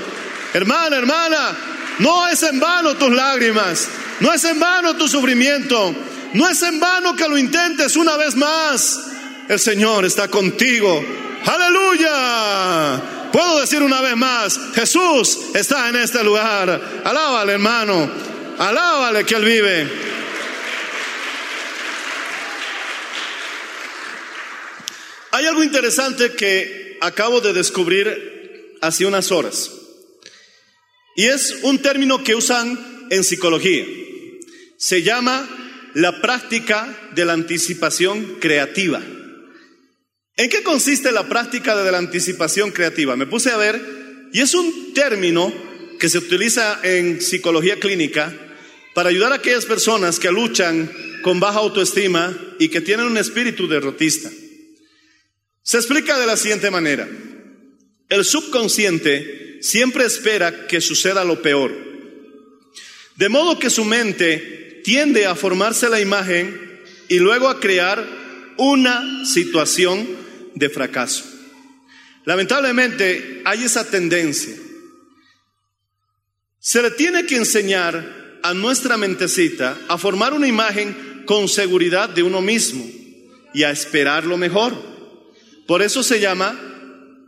[0.53, 1.57] Hermana, hermana,
[1.99, 3.87] no es en vano tus lágrimas.
[4.19, 5.95] No es en vano tu sufrimiento.
[6.33, 8.99] No es en vano que lo intentes una vez más.
[9.47, 11.03] El Señor está contigo.
[11.45, 13.01] Aleluya.
[13.31, 17.01] Puedo decir una vez más, Jesús está en este lugar.
[17.03, 18.07] Alábale, hermano.
[18.59, 20.12] Alábale que Él vive.
[25.33, 29.71] Hay algo interesante que acabo de descubrir hace unas horas.
[31.15, 33.83] Y es un término que usan en psicología.
[34.77, 35.49] Se llama
[35.95, 39.01] la práctica de la anticipación creativa.
[40.37, 43.15] ¿En qué consiste la práctica de la anticipación creativa?
[43.15, 45.51] Me puse a ver y es un término
[45.99, 48.31] que se utiliza en psicología clínica
[48.93, 50.91] para ayudar a aquellas personas que luchan
[51.23, 54.29] con baja autoestima y que tienen un espíritu derrotista.
[55.63, 57.07] Se explica de la siguiente manera.
[58.09, 61.73] El subconsciente siempre espera que suceda lo peor.
[63.15, 68.05] De modo que su mente tiende a formarse la imagen y luego a crear
[68.57, 70.05] una situación
[70.53, 71.23] de fracaso.
[72.25, 74.55] Lamentablemente hay esa tendencia.
[76.59, 82.23] Se le tiene que enseñar a nuestra mentecita a formar una imagen con seguridad de
[82.23, 82.85] uno mismo
[83.53, 84.92] y a esperar lo mejor.
[85.67, 86.59] Por eso se llama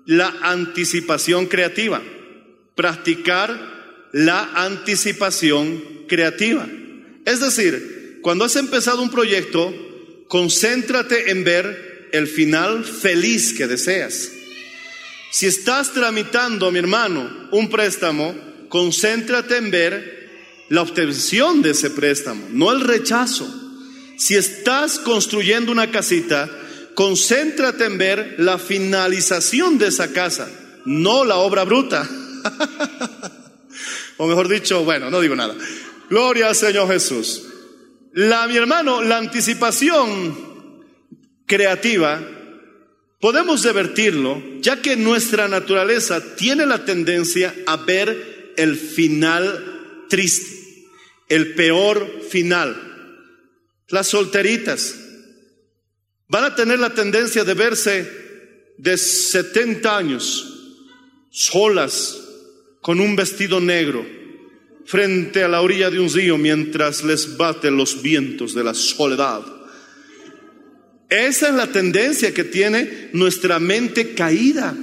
[0.05, 2.01] la anticipación creativa.
[2.75, 6.67] Practicar la anticipación creativa.
[7.25, 9.73] Es decir, cuando has empezado un proyecto,
[10.27, 14.31] concéntrate en ver el final feliz que deseas.
[15.31, 18.33] Si estás tramitando, mi hermano, un préstamo,
[18.69, 23.47] concéntrate en ver la obtención de ese préstamo, no el rechazo.
[24.17, 26.49] Si estás construyendo una casita,
[26.95, 30.49] concéntrate en ver la finalización de esa casa,
[30.85, 32.09] no la obra bruta.
[34.17, 35.55] o mejor dicho, bueno, no digo nada.
[36.09, 37.43] Gloria al Señor Jesús.
[38.13, 40.83] La, mi hermano, la anticipación
[41.45, 42.21] creativa,
[43.19, 50.87] podemos divertirlo, ya que nuestra naturaleza tiene la tendencia a ver el final triste,
[51.27, 52.81] el peor final.
[53.89, 55.04] Las solteritas
[56.27, 58.25] van a tener la tendencia de verse
[58.77, 60.77] de 70 años,
[61.29, 62.21] solas,
[62.81, 64.05] con un vestido negro,
[64.85, 69.41] frente a la orilla de un río mientras les baten los vientos de la soledad.
[71.09, 74.75] Esa es la tendencia que tiene nuestra mente caída.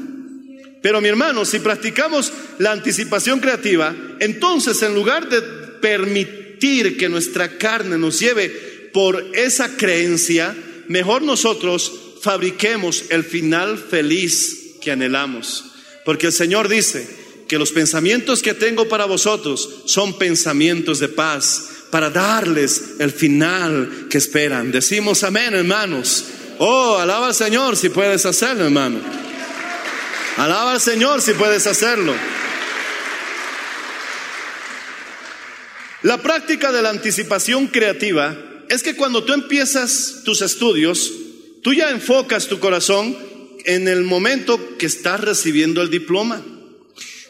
[0.82, 5.42] Pero mi hermano, si practicamos la anticipación creativa, entonces en lugar de
[5.80, 8.48] permitir que nuestra carne nos lleve
[8.92, 10.54] por esa creencia,
[10.92, 15.64] mejor nosotros fabriquemos el final feliz que anhelamos.
[16.04, 21.68] Porque el Señor dice, que los pensamientos que tengo para vosotros son pensamientos de paz,
[21.90, 24.72] para darles el final que esperan.
[24.72, 26.24] Decimos amén, hermanos.
[26.56, 29.00] Oh, alaba al Señor si puedes hacerlo, hermano.
[30.38, 32.14] Alaba al Señor si puedes hacerlo.
[36.00, 38.34] La práctica de la anticipación creativa
[38.72, 41.12] es que cuando tú empiezas tus estudios,
[41.62, 43.14] tú ya enfocas tu corazón
[43.66, 46.42] en el momento que estás recibiendo el diploma.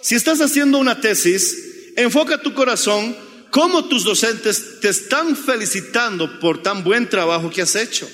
[0.02, 3.16] Si estás haciendo una tesis, enfoca tu corazón
[3.50, 8.08] cómo tus docentes te están felicitando por tan buen trabajo que has hecho.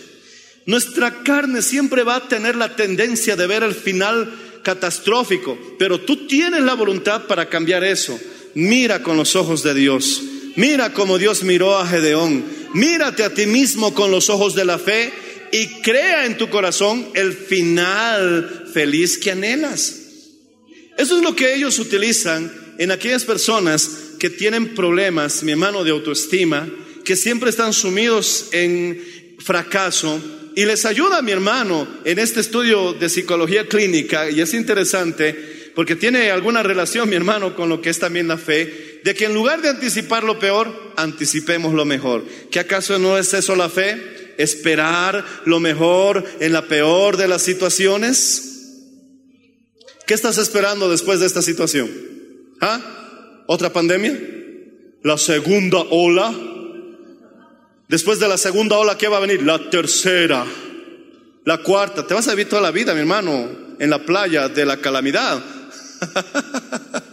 [0.65, 6.27] Nuestra carne siempre va a tener la tendencia de ver el final catastrófico, pero tú
[6.27, 8.19] tienes la voluntad para cambiar eso.
[8.55, 10.23] Mira con los ojos de Dios.
[10.57, 12.58] Mira como Dios miró a Gedeón.
[12.75, 15.13] Mírate a ti mismo con los ojos de la fe
[15.53, 19.97] y crea en tu corazón el final feliz que anhelas.
[20.97, 25.93] Eso es lo que ellos utilizan en aquellas personas que tienen problemas, mi hermano, de
[25.93, 26.69] autoestima,
[27.05, 29.03] que siempre están sumidos en
[29.39, 30.21] fracaso.
[30.55, 35.97] Y les ayuda, mi hermano, en este estudio de psicología clínica, y es interesante, porque
[35.97, 39.35] tiene alguna relación, mi hermano, con lo que es también la fe, de que en
[39.35, 42.25] lugar de anticipar lo peor, anticipemos lo mejor.
[42.51, 44.35] ¿Que acaso no es eso la fe?
[44.39, 48.49] Esperar lo mejor en la peor de las situaciones.
[50.07, 51.91] ¿Qué estás esperando después de esta situación?
[52.61, 53.45] ¿Ah?
[53.47, 54.19] ¿Otra pandemia?
[55.03, 56.35] ¿La segunda ola?
[57.89, 59.43] Después de la segunda ola, ¿qué va a venir?
[59.43, 60.45] La tercera,
[61.45, 62.07] la cuarta.
[62.07, 65.43] Te vas a vivir toda la vida, mi hermano, en la playa de la calamidad.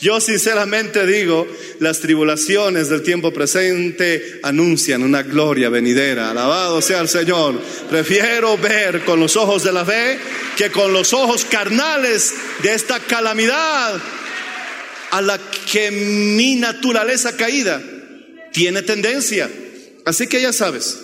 [0.00, 1.46] Yo sinceramente digo,
[1.80, 6.30] las tribulaciones del tiempo presente anuncian una gloria venidera.
[6.30, 7.60] Alabado sea el Señor.
[7.90, 10.18] Prefiero ver con los ojos de la fe
[10.56, 12.32] que con los ojos carnales
[12.62, 14.00] de esta calamidad
[15.10, 15.38] a la
[15.70, 17.82] que mi naturaleza caída
[18.52, 19.50] tiene tendencia.
[20.04, 21.00] Así que ya sabes,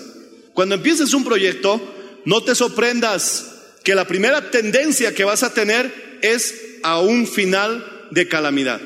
[0.53, 1.81] cuando empieces un proyecto,
[2.25, 3.47] no te sorprendas
[3.83, 8.81] que la primera tendencia que vas a tener es a un final de calamidad.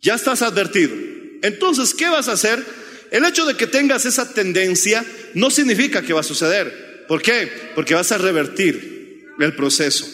[0.00, 0.94] Ya estás advertido.
[1.42, 2.64] Entonces, ¿qué vas a hacer?
[3.10, 7.04] El hecho de que tengas esa tendencia no significa que va a suceder.
[7.06, 7.50] ¿Por qué?
[7.74, 10.06] Porque vas a revertir el proceso.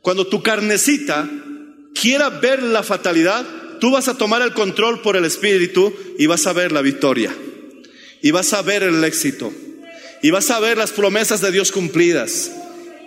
[0.00, 1.28] Cuando tu carnecita
[1.94, 3.46] quiera ver la fatalidad,
[3.80, 7.34] tú vas a tomar el control por el Espíritu y vas a ver la victoria.
[8.20, 9.52] Y vas a ver el éxito.
[10.22, 12.52] Y vas a ver las promesas de Dios cumplidas.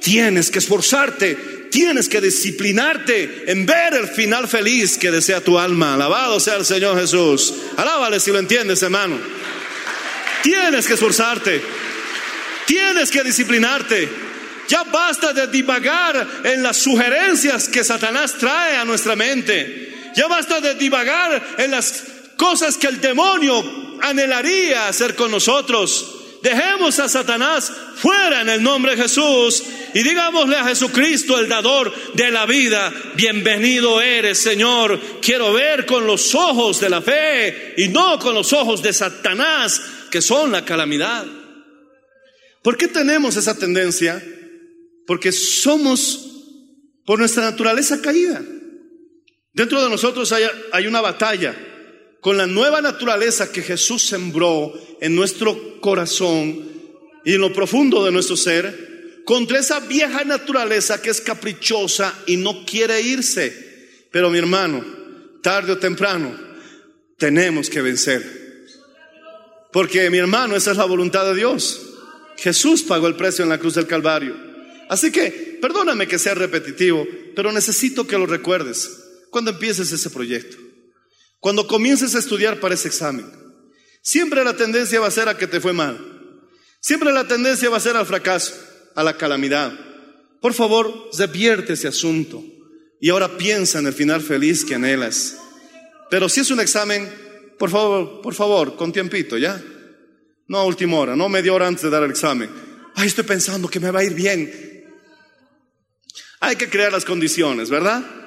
[0.01, 5.95] Tienes que esforzarte, tienes que disciplinarte en ver el final feliz que desea tu alma.
[5.95, 7.53] Alabado sea el Señor Jesús.
[7.75, 9.19] Alábale si lo entiendes, hermano.
[10.41, 11.61] Tienes que esforzarte.
[12.65, 14.07] Tienes que disciplinarte.
[14.69, 20.13] Ya basta de divagar en las sugerencias que Satanás trae a nuestra mente.
[20.15, 22.05] Ya basta de divagar en las
[22.37, 26.14] cosas que el demonio anhelaría hacer con nosotros.
[26.45, 29.63] Dejemos a Satanás fuera en el nombre de Jesús
[29.95, 35.01] y digámosle a Jesucristo, el dador de la vida, bienvenido eres, Señor.
[35.23, 39.81] Quiero ver con los ojos de la fe y no con los ojos de Satanás,
[40.11, 41.25] que son la calamidad.
[42.61, 44.23] ¿Por qué tenemos esa tendencia?
[45.07, 46.27] Porque somos,
[47.07, 48.43] por nuestra naturaleza caída.
[49.51, 51.55] Dentro de nosotros hay, hay una batalla
[52.25, 56.67] con la nueva naturaleza que Jesús sembró en nuestro corazón
[57.23, 62.37] y en lo profundo de nuestro ser, contra esa vieja naturaleza que es caprichosa y
[62.37, 64.07] no quiere irse.
[64.11, 64.83] Pero mi hermano,
[65.43, 66.35] tarde o temprano,
[67.15, 68.65] tenemos que vencer.
[69.71, 71.79] Porque mi hermano, esa es la voluntad de Dios.
[72.37, 74.35] Jesús pagó el precio en la cruz del Calvario.
[74.89, 78.99] Así que, perdóname que sea repetitivo, pero necesito que lo recuerdes
[79.29, 80.64] cuando empieces ese proyecto.
[81.45, 83.31] Cuando comiences a estudiar para ese examen,
[84.01, 86.03] siempre la tendencia va a ser a que te fue mal.
[86.79, 88.55] Siempre la tendencia va a ser al fracaso,
[88.95, 89.71] a la calamidad.
[90.41, 92.43] Por favor, revierte ese asunto
[92.99, 95.37] y ahora piensa en el final feliz que anhelas.
[96.09, 97.07] Pero si es un examen,
[97.59, 99.63] por favor, por favor, con tiempito, ¿ya?
[100.47, 102.49] No a última hora, no media hora antes de dar el examen.
[102.95, 104.51] Ay, estoy pensando que me va a ir bien.
[106.39, 108.24] Hay que crear las condiciones, ¿verdad?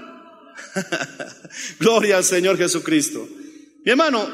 [1.81, 3.29] Gloria al Señor Jesucristo.
[3.85, 4.29] Mi hermano,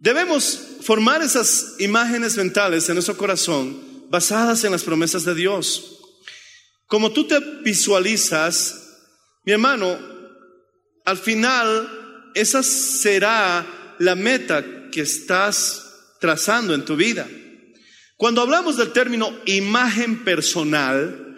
[0.00, 5.98] debemos formar esas imágenes mentales en nuestro corazón basadas en las promesas de Dios.
[6.86, 9.00] Como tú te visualizas,
[9.44, 9.98] mi hermano,
[11.04, 13.66] al final esa será
[13.98, 17.26] la meta que estás trazando en tu vida.
[18.16, 21.36] Cuando hablamos del término imagen personal,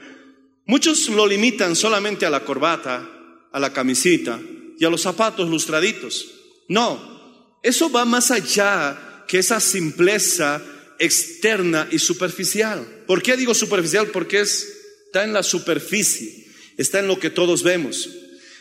[0.66, 3.09] muchos lo limitan solamente a la corbata,
[3.55, 4.40] a la camisita
[4.76, 6.26] y a los zapatos lustraditos.
[6.68, 10.61] No, eso va más allá que esa simpleza
[10.98, 13.05] externa y superficial.
[13.07, 14.09] ¿Por qué digo superficial?
[14.09, 18.11] Porque está en la superficie, está en lo que todos vemos.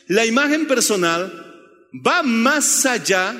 [0.08, 3.36] La imagen personal va más allá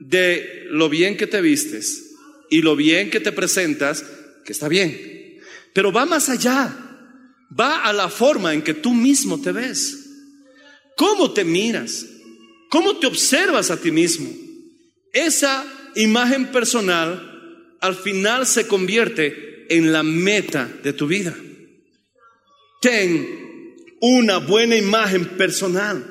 [0.00, 2.10] de lo bien que te vistes
[2.50, 4.04] y lo bien que te presentas,
[4.44, 5.40] que está bien,
[5.72, 6.76] pero va más allá,
[7.58, 10.03] va a la forma en que tú mismo te ves.
[10.96, 12.06] ¿Cómo te miras?
[12.70, 14.30] ¿Cómo te observas a ti mismo?
[15.12, 15.64] Esa
[15.94, 21.36] imagen personal al final se convierte en la meta de tu vida.
[22.80, 26.10] Ten una buena imagen personal.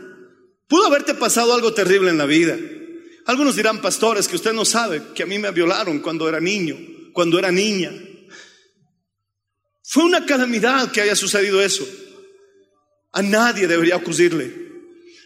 [0.68, 2.58] Pudo haberte pasado algo terrible en la vida.
[3.26, 6.78] Algunos dirán, pastores, que usted no sabe que a mí me violaron cuando era niño,
[7.14, 7.92] cuando era niña.
[9.84, 11.88] Fue una calamidad que haya sucedido eso.
[13.12, 14.64] A nadie debería ocurrirle.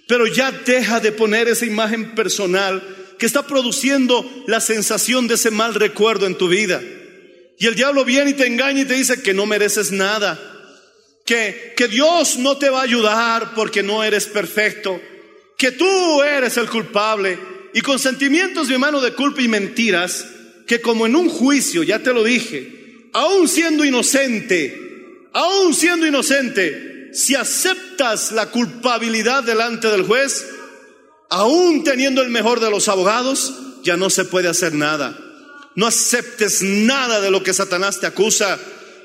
[0.08, 2.82] Pero ya deja de poner esa imagen personal
[3.18, 6.82] que está produciendo la sensación de ese mal recuerdo en tu vida.
[7.60, 10.40] Y el diablo viene y te engaña y te dice que no mereces nada,
[11.26, 15.02] que, que Dios no te va a ayudar porque no eres perfecto,
[15.58, 17.38] que tú eres el culpable.
[17.74, 20.26] Y con sentimientos, mi hermano, de culpa y mentiras,
[20.68, 26.97] que como en un juicio, ya te lo dije, aún siendo inocente, aún siendo inocente,
[27.18, 30.46] si aceptas la culpabilidad delante del juez,
[31.32, 35.18] aún teniendo el mejor de los abogados, ya no se puede hacer nada.
[35.74, 38.60] No aceptes nada de lo que Satanás te acusa,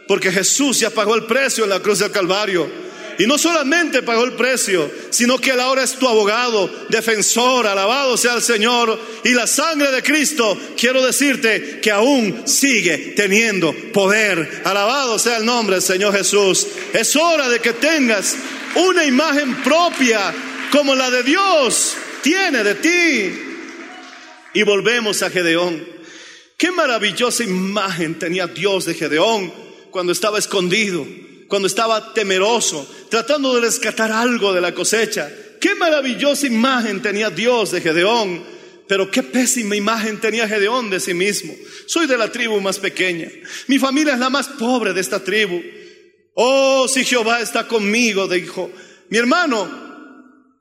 [0.08, 2.70] porque Jesús ya pagó el precio en la cruz del Calvario.
[3.18, 8.16] Y no solamente pagó el precio, sino que Él ahora es tu abogado, defensor, alabado
[8.16, 8.98] sea el Señor.
[9.24, 14.62] Y la sangre de Cristo, quiero decirte que aún sigue teniendo poder.
[14.64, 16.66] Alabado sea el nombre del Señor Jesús.
[16.92, 18.36] Es hora de que tengas
[18.74, 20.34] una imagen propia
[20.70, 23.38] como la de Dios tiene de ti.
[24.54, 25.86] Y volvemos a Gedeón.
[26.56, 29.52] Qué maravillosa imagen tenía Dios de Gedeón
[29.90, 31.06] cuando estaba escondido,
[31.48, 35.30] cuando estaba temeroso, tratando de rescatar algo de la cosecha.
[35.60, 38.42] Qué maravillosa imagen tenía Dios de Gedeón,
[38.88, 41.54] pero qué pésima imagen tenía Gedeón de sí mismo.
[41.84, 43.28] Soy de la tribu más pequeña.
[43.66, 45.60] Mi familia es la más pobre de esta tribu.
[46.32, 48.72] Oh, si Jehová está conmigo, dijo.
[49.10, 49.68] Mi hermano,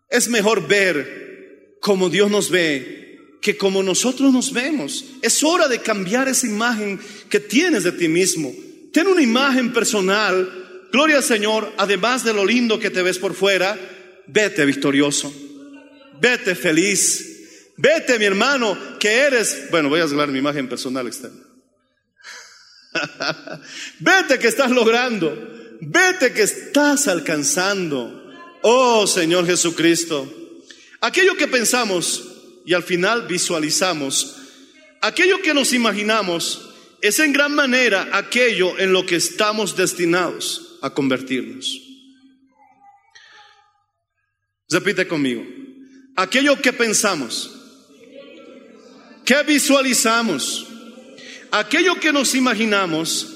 [0.09, 5.05] es mejor ver como Dios nos ve que como nosotros nos vemos.
[5.21, 6.99] Es hora de cambiar esa imagen
[7.29, 8.53] que tienes de ti mismo.
[8.91, 10.60] Ten una imagen personal.
[10.91, 13.77] Gloria al Señor, además de lo lindo que te ves por fuera,
[14.27, 15.33] vete victorioso.
[16.19, 17.73] Vete feliz.
[17.77, 21.41] Vete, mi hermano, que eres, bueno, voy a hablar mi imagen personal externa.
[23.99, 25.33] Vete que estás logrando.
[25.79, 28.29] Vete que estás alcanzando.
[28.61, 30.31] Oh Señor Jesucristo.
[30.99, 32.23] Aquello que pensamos
[32.65, 34.35] y al final visualizamos,
[35.01, 36.69] aquello que nos imaginamos
[37.01, 41.81] es en gran manera aquello en lo que estamos destinados a convertirnos.
[44.69, 45.45] Repite conmigo.
[46.15, 47.51] Aquello que pensamos,
[49.25, 50.67] que visualizamos,
[51.51, 53.27] aquello que nos imaginamos,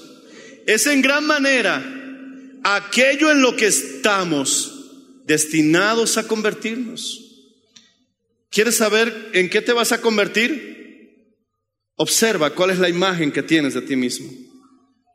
[0.65, 1.83] es en gran manera
[2.63, 4.73] aquello en lo que estamos
[5.25, 7.21] destinados a convertirnos.
[8.49, 11.35] ¿Quieres saber en qué te vas a convertir?
[11.95, 14.31] Observa cuál es la imagen que tienes de ti mismo.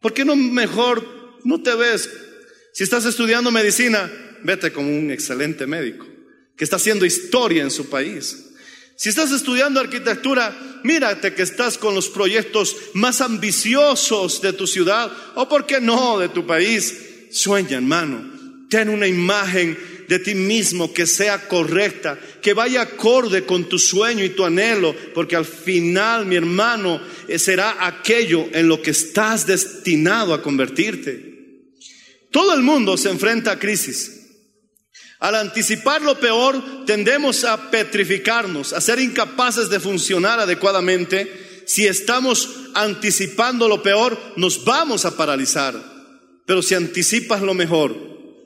[0.01, 2.11] ¿Por qué no mejor no te ves?
[2.73, 4.11] Si estás estudiando medicina,
[4.43, 6.07] vete como un excelente médico
[6.57, 8.51] que está haciendo historia en su país.
[8.97, 15.11] Si estás estudiando arquitectura, mírate que estás con los proyectos más ambiciosos de tu ciudad
[15.37, 16.99] o, por qué no, de tu país.
[17.31, 18.67] Sueña, hermano.
[18.69, 24.23] Ten una imagen de ti mismo que sea correcta, que vaya acorde con tu sueño
[24.23, 29.47] y tu anhelo, porque al final, mi hermano, eh, será aquello en lo que estás
[29.47, 31.30] destinado a convertirte.
[32.31, 34.21] Todo el mundo se enfrenta a crisis.
[35.19, 41.63] Al anticipar lo peor, tendemos a petrificarnos, a ser incapaces de funcionar adecuadamente.
[41.67, 45.75] Si estamos anticipando lo peor, nos vamos a paralizar.
[46.47, 47.97] Pero si anticipas lo mejor,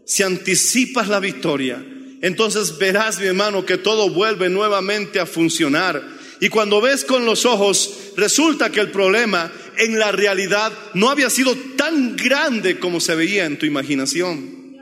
[0.05, 1.85] si anticipas la victoria,
[2.23, 6.03] entonces verás, mi hermano, que todo vuelve nuevamente a funcionar.
[6.41, 11.31] Y cuando ves con los ojos, resulta que el problema en la realidad no había
[11.31, 14.77] sido tan grande como se veía en tu imaginación.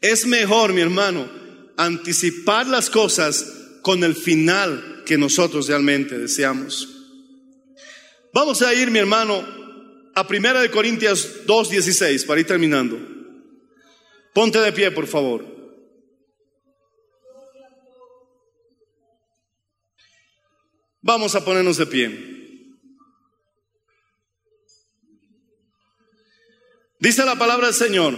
[0.00, 1.28] Es mejor, mi hermano,
[1.76, 3.46] anticipar las cosas
[3.82, 6.88] con el final que nosotros realmente deseamos.
[8.32, 9.44] Vamos a ir, mi hermano,
[10.14, 12.98] a 1 Corintios 2.16 para ir terminando.
[14.32, 15.44] Ponte de pie, por favor.
[21.02, 22.29] Vamos a ponernos de pie.
[27.00, 28.14] Dice la palabra del Señor,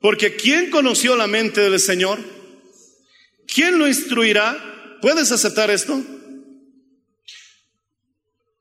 [0.00, 2.18] porque ¿quién conoció la mente del Señor?
[3.46, 4.98] ¿Quién lo instruirá?
[5.00, 6.00] ¿Puedes aceptar esto?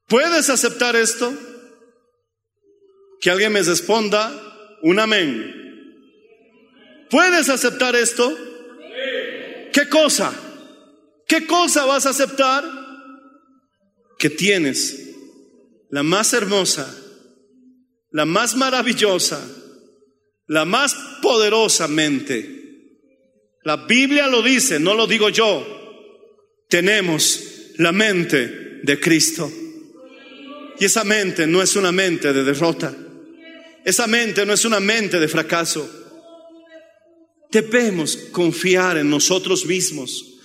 [0.08, 1.34] ¿Puedes aceptar esto?
[3.20, 4.32] Que alguien me responda
[4.82, 5.56] un amén.
[7.10, 8.38] ¿Puedes aceptar esto?
[9.74, 10.34] ¿Qué cosa?
[11.28, 12.64] ¿Qué cosa vas a aceptar?
[14.18, 15.10] Que tienes
[15.90, 16.94] la más hermosa,
[18.12, 19.42] la más maravillosa,
[20.48, 22.60] la más poderosa mente.
[23.64, 25.66] La Biblia lo dice, no lo digo yo.
[26.68, 27.42] Tenemos
[27.78, 29.52] la mente de Cristo.
[30.80, 32.96] Y esa mente no es una mente de derrota.
[33.86, 35.90] Esa mente no es una mente de fracaso.
[37.50, 40.40] Debemos confiar en nosotros mismos,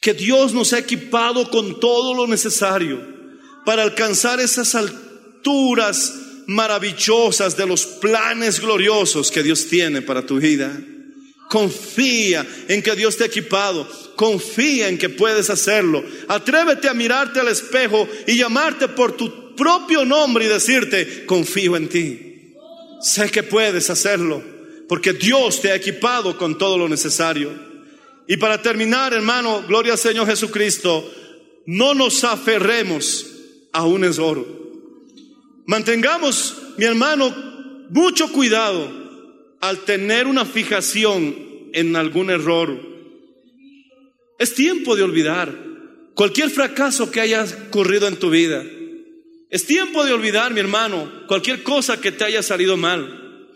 [0.00, 3.00] que Dios nos ha equipado con todo lo necesario
[3.64, 10.76] para alcanzar esas alturas maravillosas de los planes gloriosos que Dios tiene para tu vida.
[11.48, 13.88] Confía en que Dios te ha equipado.
[14.16, 16.04] Confía en que puedes hacerlo.
[16.26, 21.88] Atrévete a mirarte al espejo y llamarte por tu propio nombre y decirte, confío en
[21.88, 22.54] ti.
[23.00, 24.42] Sé que puedes hacerlo
[24.88, 27.52] porque Dios te ha equipado con todo lo necesario.
[28.26, 31.08] Y para terminar, hermano, gloria al Señor Jesucristo,
[31.66, 33.24] no nos aferremos
[33.72, 34.59] a un error.
[35.70, 37.32] Mantengamos, mi hermano,
[37.90, 38.90] mucho cuidado
[39.60, 42.76] al tener una fijación en algún error.
[44.40, 45.56] Es tiempo de olvidar
[46.14, 48.64] cualquier fracaso que haya ocurrido en tu vida.
[49.48, 53.46] Es tiempo de olvidar, mi hermano, cualquier cosa que te haya salido mal.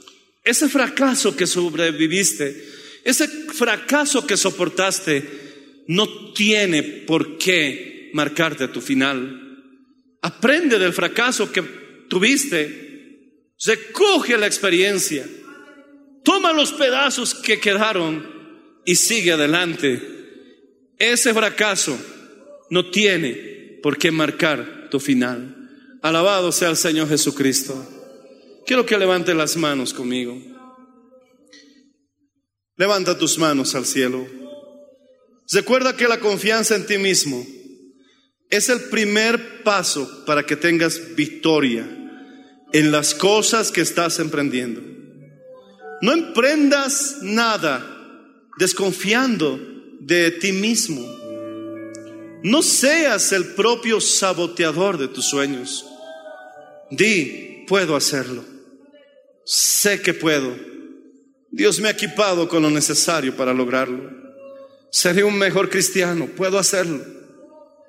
[0.45, 2.65] Ese fracaso que sobreviviste,
[3.03, 9.41] ese fracaso que soportaste, no tiene por qué marcarte tu final.
[10.23, 13.53] Aprende del fracaso que tuviste.
[13.65, 15.27] Recoge la experiencia.
[16.23, 18.27] Toma los pedazos que quedaron
[18.85, 20.01] y sigue adelante.
[20.99, 21.99] Ese fracaso
[22.71, 25.55] no tiene por qué marcar tu final.
[26.03, 27.75] Alabado sea el Señor Jesucristo.
[28.67, 30.41] Quiero que levante las manos conmigo.
[32.77, 34.27] Levanta tus manos al cielo.
[35.53, 37.47] Recuerda que la confianza en ti mismo
[38.51, 41.87] es el primer paso para que tengas victoria
[42.73, 44.81] en las cosas que estás emprendiendo.
[46.01, 47.91] No emprendas nada
[48.59, 49.59] desconfiando
[50.01, 51.03] de ti mismo.
[52.43, 55.87] No seas el propio saboteador de tus sueños.
[56.91, 58.45] Di, puedo hacerlo.
[59.45, 60.55] Sé que puedo.
[61.51, 64.11] Dios me ha equipado con lo necesario para lograrlo.
[64.91, 67.01] Seré un mejor cristiano, puedo hacerlo.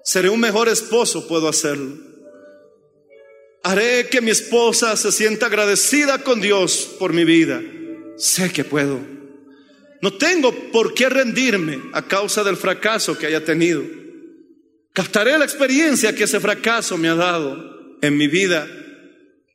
[0.05, 1.97] Seré un mejor esposo, puedo hacerlo.
[3.63, 7.59] Haré que mi esposa se sienta agradecida con Dios por mi vida.
[8.15, 8.99] Sé que puedo.
[10.03, 13.81] No tengo por qué rendirme a causa del fracaso que haya tenido.
[14.93, 18.67] Captaré la experiencia que ese fracaso me ha dado en mi vida,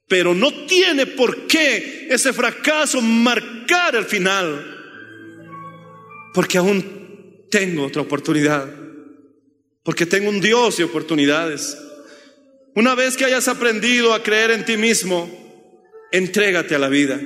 [0.08, 4.66] pero no tiene por qué ese fracaso marcar el final,
[6.34, 8.79] porque aún tengo otra oportunidad,
[9.90, 11.76] porque tengo un Dios de oportunidades.
[12.76, 15.28] Una vez que hayas aprendido a creer en ti mismo,
[16.12, 17.20] entrégate a la vida.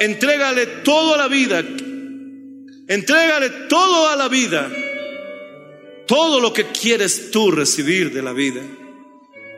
[0.00, 1.62] Entrégale todo a la vida
[2.86, 4.70] Entrégale todo a la vida,
[6.06, 8.60] todo lo que quieres tú recibir de la vida.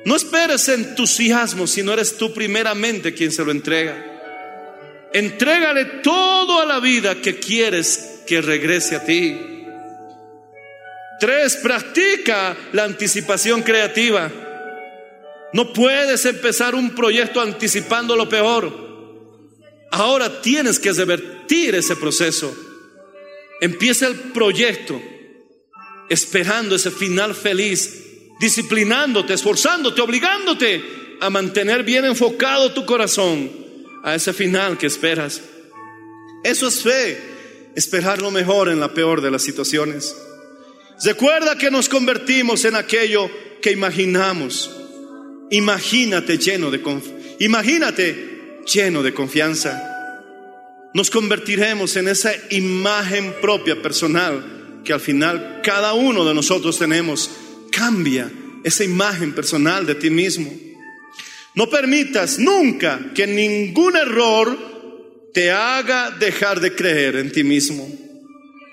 [0.04, 5.08] No esperes entusiasmo si no eres tú primeramente quien se lo entrega.
[5.12, 9.55] Entrégale todo a la vida que quieres que regrese a ti.
[11.18, 14.30] Tres, practica la anticipación creativa.
[15.52, 18.86] No puedes empezar un proyecto anticipando lo peor.
[19.90, 22.54] Ahora tienes que revertir ese proceso.
[23.60, 25.00] Empieza el proyecto
[26.10, 28.04] esperando ese final feliz,
[28.38, 30.84] disciplinándote, esforzándote, obligándote
[31.20, 33.50] a mantener bien enfocado tu corazón
[34.04, 35.40] a ese final que esperas.
[36.44, 37.18] Eso es fe,
[37.74, 40.14] esperar lo mejor en la peor de las situaciones.
[41.04, 43.30] Recuerda que nos convertimos en aquello
[43.60, 44.70] que imaginamos.
[45.50, 46.80] Imagínate lleno de
[47.38, 49.96] imagínate lleno de confianza
[50.96, 57.30] nos convertiremos en esa imagen propia personal que al final cada uno de nosotros tenemos.
[57.70, 58.32] Cambia
[58.64, 60.50] esa imagen personal de ti mismo.
[61.54, 67.86] No permitas nunca que ningún error te haga dejar de creer en ti mismo.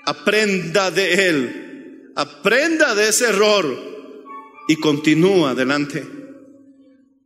[0.06, 1.63] Aprenda de él,
[2.14, 3.94] aprenda de ese error
[4.68, 6.06] y continúa adelante.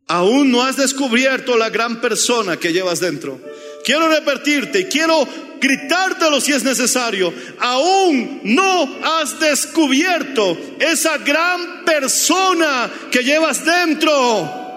[0.07, 3.39] Aún no has descubierto la gran persona que llevas dentro.
[3.85, 5.29] Quiero repetirte y quiero
[5.61, 7.33] gritártelo si es necesario.
[7.59, 14.69] Aún no has descubierto esa gran persona que llevas dentro.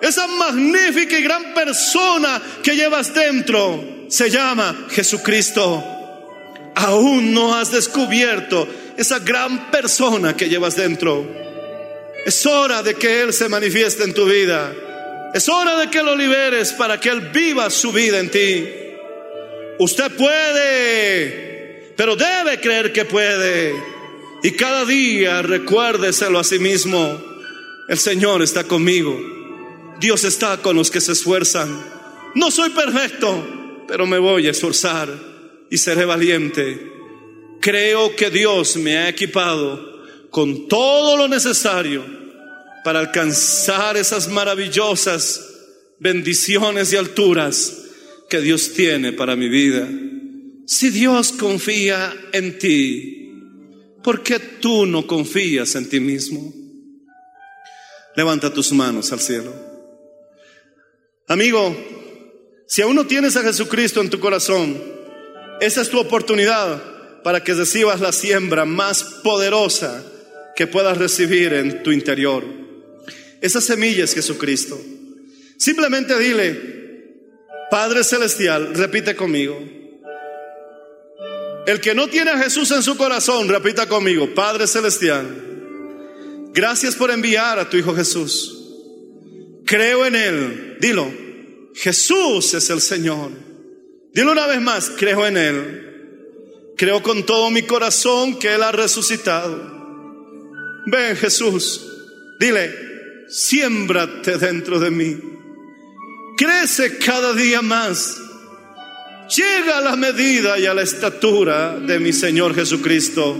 [0.00, 5.82] Esa magnífica y gran persona que llevas dentro se llama Jesucristo.
[6.74, 8.66] Aún no has descubierto
[8.96, 11.26] esa gran persona que llevas dentro.
[12.24, 14.74] Es hora de que Él se manifieste en tu vida.
[15.34, 18.66] Es hora de que lo liberes para que Él viva su vida en ti.
[19.78, 23.74] Usted puede, pero debe creer que puede.
[24.42, 27.20] Y cada día recuérdeselo a sí mismo.
[27.88, 29.18] El Señor está conmigo.
[30.00, 31.84] Dios está con los que se esfuerzan.
[32.34, 35.08] No soy perfecto, pero me voy a esforzar
[35.70, 36.93] y seré valiente.
[37.64, 42.04] Creo que Dios me ha equipado con todo lo necesario
[42.84, 45.40] para alcanzar esas maravillosas
[45.98, 47.86] bendiciones y alturas
[48.28, 49.88] que Dios tiene para mi vida.
[50.66, 53.32] Si Dios confía en ti,
[54.02, 56.52] ¿por qué tú no confías en ti mismo?
[58.14, 59.54] Levanta tus manos al cielo.
[61.28, 61.74] Amigo,
[62.66, 64.78] si aún no tienes a Jesucristo en tu corazón,
[65.62, 66.93] esa es tu oportunidad
[67.24, 70.04] para que recibas la siembra más poderosa
[70.54, 72.44] que puedas recibir en tu interior.
[73.40, 74.80] Esa semilla es Jesucristo.
[75.56, 76.74] Simplemente dile,
[77.70, 79.58] Padre Celestial, repite conmigo.
[81.66, 85.26] El que no tiene a Jesús en su corazón, repita conmigo, Padre Celestial,
[86.52, 88.60] gracias por enviar a tu Hijo Jesús.
[89.64, 90.76] Creo en Él.
[90.78, 91.10] Dilo,
[91.74, 93.30] Jesús es el Señor.
[94.12, 95.83] Dilo una vez más, creo en Él.
[96.76, 99.72] Creo con todo mi corazón que Él ha resucitado.
[100.86, 101.90] Ven Jesús
[102.38, 102.74] Dile,
[103.28, 105.16] siémbrate dentro de mí.
[106.36, 108.20] Crece cada día más.
[109.34, 113.36] Llega a la medida y a la estatura de mi Señor Jesucristo.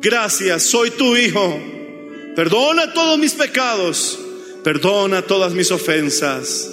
[0.00, 1.60] Gracias, soy tu Hijo.
[2.34, 4.18] Perdona todos mis pecados.
[4.64, 6.70] Perdona todas mis ofensas.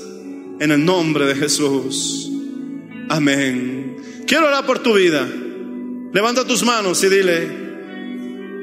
[0.59, 2.29] En el nombre de Jesús.
[3.09, 3.90] Amén.
[4.32, 5.27] Quiero orar por tu vida.
[6.13, 7.49] Levanta tus manos y dile,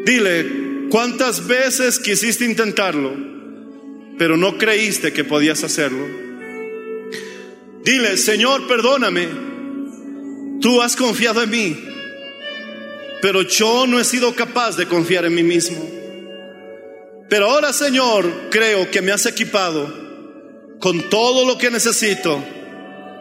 [0.06, 3.14] dile, ¿cuántas veces quisiste intentarlo,
[4.16, 6.06] pero no creíste que podías hacerlo?
[7.84, 9.28] Dile, Señor, perdóname.
[10.62, 11.84] Tú has confiado en mí,
[13.20, 15.86] pero yo no he sido capaz de confiar en mí mismo.
[17.28, 19.92] Pero ahora, Señor, creo que me has equipado
[20.80, 22.42] con todo lo que necesito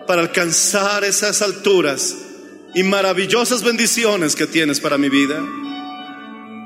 [0.07, 2.23] para alcanzar esas alturas
[2.73, 5.43] y maravillosas bendiciones que tienes para mi vida.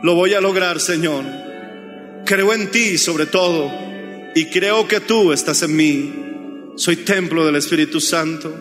[0.04, 1.24] Lo voy a lograr, Señor.
[2.26, 3.72] Creo en ti sobre todo
[4.36, 6.14] y creo que tú estás en mí.
[6.76, 8.56] Soy templo del Espíritu Santo.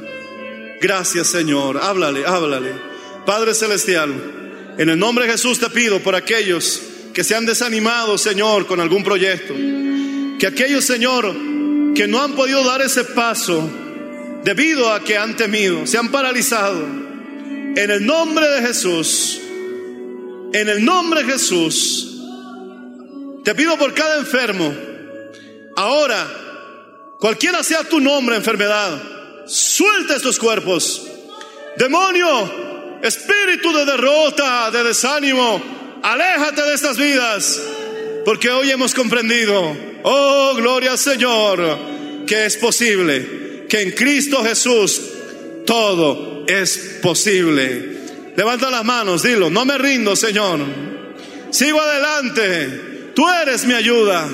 [0.80, 1.78] Gracias, Señor.
[1.78, 2.72] Háblale, háblale.
[3.24, 6.82] Padre Celestial, en el nombre de Jesús te pido por aquellos
[7.12, 9.54] que se han desanimado, Señor, con algún proyecto.
[10.38, 11.34] Que aquellos, Señor,
[11.94, 13.68] que no han podido dar ese paso
[14.44, 16.99] debido a que han temido, se han paralizado.
[17.76, 19.40] En el nombre de Jesús,
[20.52, 22.20] en el nombre de Jesús,
[23.44, 24.74] te pido por cada enfermo,
[25.76, 26.26] ahora,
[27.20, 29.00] cualquiera sea tu nombre, enfermedad,
[29.46, 31.06] suelta estos cuerpos.
[31.76, 35.62] Demonio, espíritu de derrota, de desánimo,
[36.02, 37.62] aléjate de estas vidas,
[38.24, 41.78] porque hoy hemos comprendido, oh gloria al Señor,
[42.26, 45.00] que es posible, que en Cristo Jesús
[45.64, 48.00] todo es posible.
[48.36, 50.60] Levanta las manos, dilo, no me rindo, Señor.
[51.50, 53.12] Sigo adelante.
[53.14, 54.28] Tú eres mi ayuda.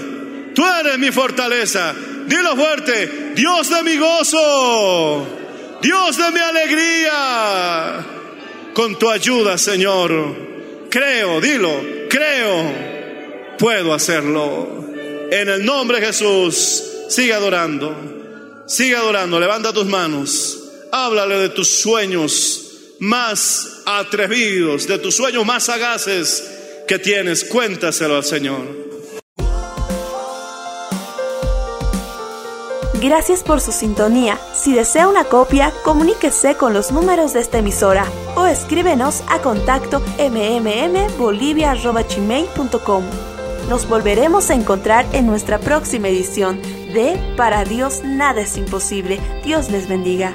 [0.55, 1.95] Tú eres mi fortaleza.
[2.27, 5.27] Dilo fuerte, Dios de mi gozo.
[5.83, 8.07] Dios de mi alegría.
[8.75, 10.37] Con tu ayuda, Señor.
[10.91, 12.73] Creo, dilo, creo.
[13.59, 14.85] Puedo hacerlo.
[15.31, 18.65] En el nombre de Jesús, sigue adorando.
[18.67, 19.41] Sigue adorando.
[19.41, 20.66] Levanta tus manos.
[20.99, 26.43] Háblale de tus sueños más atrevidos, de tus sueños más sagaces
[26.89, 27.45] que tienes.
[27.45, 28.63] Cuéntaselo al Señor.
[32.95, 34.41] Gracias por su sintonía.
[34.55, 40.01] Si desea una copia, comuníquese con los números de esta emisora o escríbenos a contacto
[40.19, 43.05] mmmbolivia.gmail.com.
[43.69, 46.59] Nos volveremos a encontrar en nuestra próxima edición
[46.95, 49.21] de Para Dios nada es imposible.
[49.45, 50.35] Dios les bendiga.